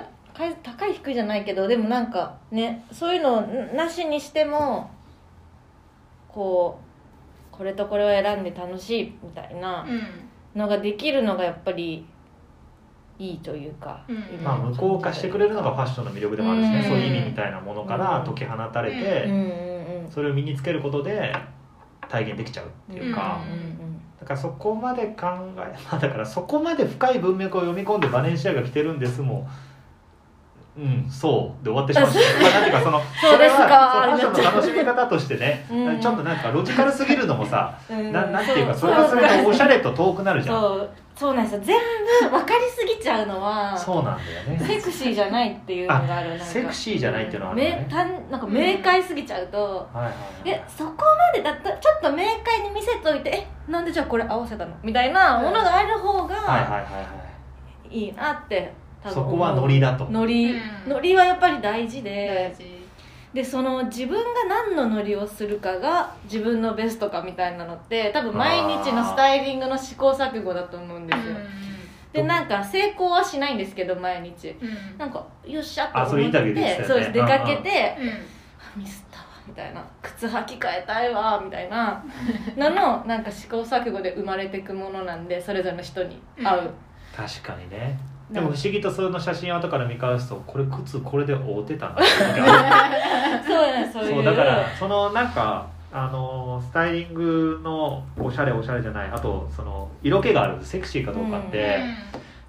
[0.64, 3.42] 高い低いじゃないけどでもなんかねそういうのを
[3.76, 4.90] なしにしても
[6.30, 6.80] こ
[7.54, 10.02] うこれとこれを選んで楽しいみたいなうん。
[10.56, 12.06] のができるのがやっぱり
[13.18, 14.44] いいというか、うん。
[14.44, 16.84] まあ無効化してくれるのがファッションの魅力でもあるしね、うん。
[16.84, 21.34] そういう意味みたいなものから解き放たれて、うんそれを身につけることで
[22.08, 23.76] 体現できちゃうっていうか、うん
[24.20, 29.48] だからそこまで考え、 まあ、だからそこまで深い文脈を読み込んでバレンシアが来てるんですも
[30.78, 31.64] うんそう。
[31.64, 33.64] で終わってしまった、 まあ、なんていうかそのそうですか。
[33.64, 36.00] れはそうファッションの楽しみ方としてね、うん。
[36.00, 38.12] ちょっとなんかロジカルすぎるのもさ、うん。
[38.12, 41.62] ななんていうかそれはそれでおしゃれと遠くなるじゃんそうなんですよ。
[41.64, 41.78] 全
[42.30, 44.60] 部分かりすぎちゃうのはそうなんだよね。
[44.68, 46.30] セクシーじゃないっていうのがある。
[46.32, 47.86] なんかセクシーじゃないっていうのはあるのね。
[47.90, 50.92] めたんなんか明快すぎちゃうと、はいはいはいえそこ
[51.34, 54.76] までだったちょっと明快に見せといてえなんでじゃあこれ合わせたの？
[54.84, 57.06] みたいなものがある方はいはいがはいは
[57.90, 57.98] い。
[57.98, 60.06] いいなって多分そこはノリだと。
[60.10, 60.90] ノリ、うん。
[60.90, 62.75] ノリはやっぱり大事大で事
[63.36, 71.36] でその自分が何のノリをするかが自分のベストかみたいなのって多分毎日のスタイリングの試行錯誤だと思うんですよ。
[72.14, 74.52] でなんか成功はしないんですけど毎日。
[74.62, 74.66] う
[74.96, 74.98] ん。
[74.98, 76.88] なんかよっしゃと思っあそれインタビューで言ってね。
[76.88, 77.12] そうです。
[77.12, 78.10] 出かけてうん。
[78.10, 78.12] あ
[78.78, 79.86] ミスったわみたいな。
[80.02, 82.06] 靴履き替えたいわみたいな。
[82.56, 86.74] ののなんか試行錯誤で生まれていくものなんでそれぞれの人に合う、
[87.14, 88.00] 確かにね
[88.32, 94.16] でも不思議とその写真後から見返すとこれ靴これで覆ってたんだって時あるそうね そういう。
[94.16, 101.80] そうだからそのなんかあのスタイリングのおしゃれおしゃれじゃないあとその色気があるセクシーかどうかって、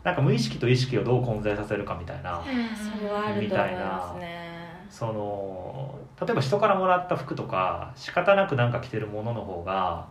[0.03, 4.87] なんか無意識と意識をどう混在させるかみたいな、それはあると思いますね。
[4.91, 10.07] その例えば人からもらった服とか仕方なくなんか着てるものの方が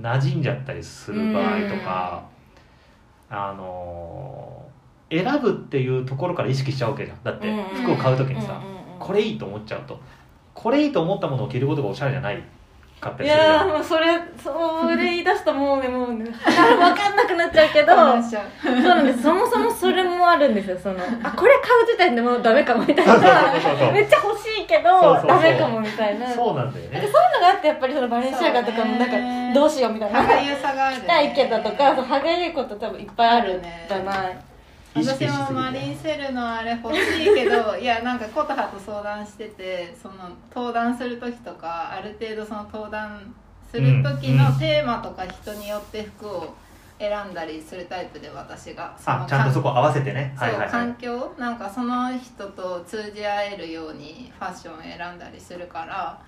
[0.00, 2.22] 馴染んじゃったりする場合とか、
[3.30, 4.45] あの
[5.10, 7.22] 選ぶっていうところから意識しちゃうわけじゃん。
[7.22, 8.60] だって服を買う時にさ、
[8.98, 9.98] これいいと思っちゃうと。
[10.54, 12.42] これいいと思ったものを着ることがおしゃれじゃないい
[12.98, 13.68] 買ったりするじゃん。
[13.68, 14.06] やーもうそれ
[14.42, 16.24] それ言い出すともうねもうね。
[16.24, 16.32] 分
[16.96, 18.02] かんなくなっちゃうけどそ
[18.72, 19.22] うなんです。
[19.22, 20.78] そもそもそれもあるんですよ。
[20.78, 23.12] そのあこれ買う時点でもうダメかもみたいな。
[23.12, 23.30] そうそう
[23.60, 25.28] そうそうめっちゃ欲しいけどそうそうそう。
[25.28, 26.26] ダメかもみたいな。
[26.26, 27.00] そうなんだよね。
[27.00, 30.22] そういうのがあってやっぱりそのバレンシアガとかもなんかどうしようみたいな。
[30.22, 34.16] 歯がゆさがある、ね、着たいけどとか歯がゆいこと多分いっぱいあるんじゃない。
[34.28, 34.55] 意識し
[35.04, 40.14] 私もマリンセルのあれ欲しいけど いやなんか琴葉と相談しててその
[40.54, 43.34] 登壇する時とかある程度その登壇
[43.70, 46.54] する時のテーマとか人によって服を
[46.98, 48.96] 選んだりするタイプで私が。
[48.98, 50.34] そのあちゃんとそこ合わせてね。
[50.36, 56.18] はいはい環境なんかその人と通じ合えるようにファッションを選んだりするから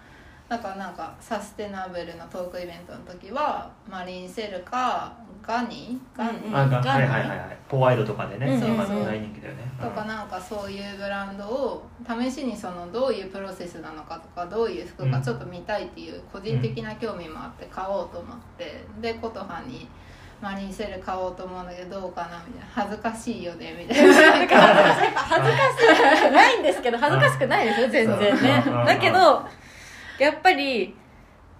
[0.48, 5.12] だからなんかサステナブルのトークイベントの時はマリンセルか
[5.48, 5.98] ガニ？
[6.14, 6.54] ガニ、うん。
[6.54, 7.58] あがガンはいはいはいはい。
[7.70, 18.84] ポワイドとかでね、うん今そうそう大人気だよね、とかなんかそういうブランドを試しにそのどういうプロセスなのかとかどういう服かちょっと見たいっていう個人的な興味もあって買おうと思って。
[19.00, 19.88] で琴葉に
[20.40, 24.14] 「マリンセル買おうと思うんだけどどうかな」みたいな「恥ずかしいよね」みたいな。
[24.14, 28.64] 恥ずかしくないんですけど恥ずかしくないですよ全然ね。
[28.66, 29.42] うんだけど
[30.18, 30.94] やっぱり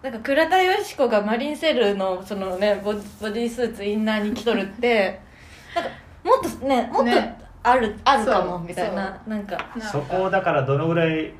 [0.02, 2.98] なんか倉田よし子がマリンセルのそのねボボ
[3.30, 5.20] ディースーツインナーに着とるって
[5.74, 5.90] なんか
[6.24, 7.38] もっとねもっとね。
[7.62, 9.20] ある、あるかもみたいな。
[9.26, 9.58] なんか。
[9.92, 11.34] そこだからどのぐらい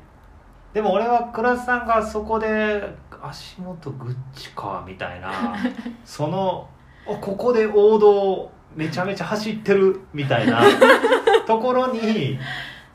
[0.73, 2.83] でも俺は倉田さんがそこで
[3.21, 5.55] 足元グッチかみたいな。
[6.05, 6.67] その
[7.05, 10.61] おここで王道めちゃめちゃ走ってるみたいな。
[11.47, 12.37] ところに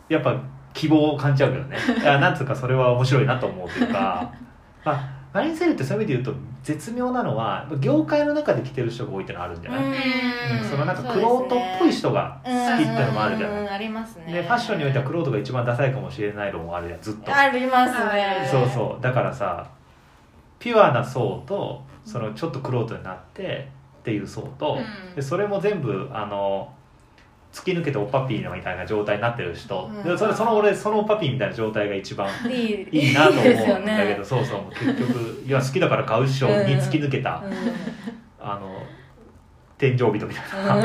[0.09, 0.37] やっぱ
[0.73, 1.77] 希望を感じちゃうけどね。
[2.01, 4.31] いやなんつうかそれは面白いなと思うというか、
[4.85, 9.91] まあ、マリンセルってそういう意味で言うと絶妙なのは業界の中で着てる人が多いってのはあるんじゃない、うん。
[9.91, 14.33] うんそのなんかクロートっぽい人が好きってのもあるじゃない、うんありますね。
[14.33, 17.35] でファッションにおいてはクロートが一番ダサいかもしれない論もあるじゃんずっと。
[17.35, 18.49] ありますね。
[18.49, 19.03] そうそう。
[19.03, 19.69] だからさ
[20.61, 23.69] ピュアな層とそのちょっとクロートになって
[24.01, 24.79] っていう層と、
[25.09, 25.17] うん。
[25.17, 26.73] でそれも全部あの
[27.55, 30.03] 突き抜けておっぱぴーみたいな状態になってる人、うん。
[30.03, 34.19] でそれその俺そのおっぱぴーみたいな状態が一番いいなと思うんだけど、ね。
[34.25, 37.53] そうそう結局いや好きだから買うっしょに突き抜けた、うん。
[38.41, 38.83] あの
[39.79, 40.83] 天井人みたいな、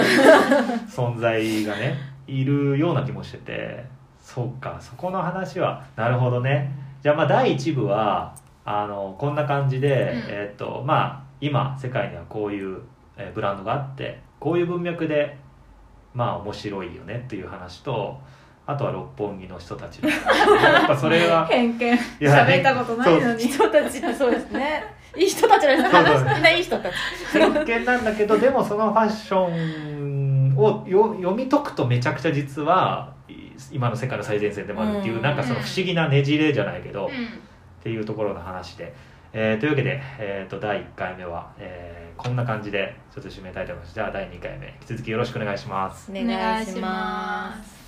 [0.88, 1.95] 存在がね
[2.28, 3.99] いるような気もしてて。
[4.22, 6.72] そうかそこの話はなるほどね。
[7.01, 9.97] じゃあまあ第1部はあのこんな感じで、うん。
[10.30, 12.82] えっとまあ今世界にはこういう、
[13.17, 15.36] えーブランドがあってこういう文脈で
[16.14, 18.20] まあ面白いよねっていう話と
[18.66, 21.97] あとは六本木の人たちの やっぱそれは偏見。
[22.20, 23.43] 喋ったことないのに。
[23.43, 24.84] 人たちそうですね。
[25.18, 26.93] いい人たちな んです話してないい人たち。
[27.34, 33.34] 偏見なんだけどでもそのファッションをよ読み解くとめちゃくちゃ実はい
[33.72, 35.22] 今の世界の最前線でもあるっていう、うん。
[35.24, 37.28] なんかその不思議なねじれじゃないけど、っうん。
[37.84, 38.93] ていうところの話で、
[39.34, 43.93] えーというわけで、えー、と第1回目は、えーこんな感じでちょっと締めたいと思います。
[43.93, 46.11] じゃあ第2回目引き続きよろしくお願いします。
[46.11, 47.78] お願いします。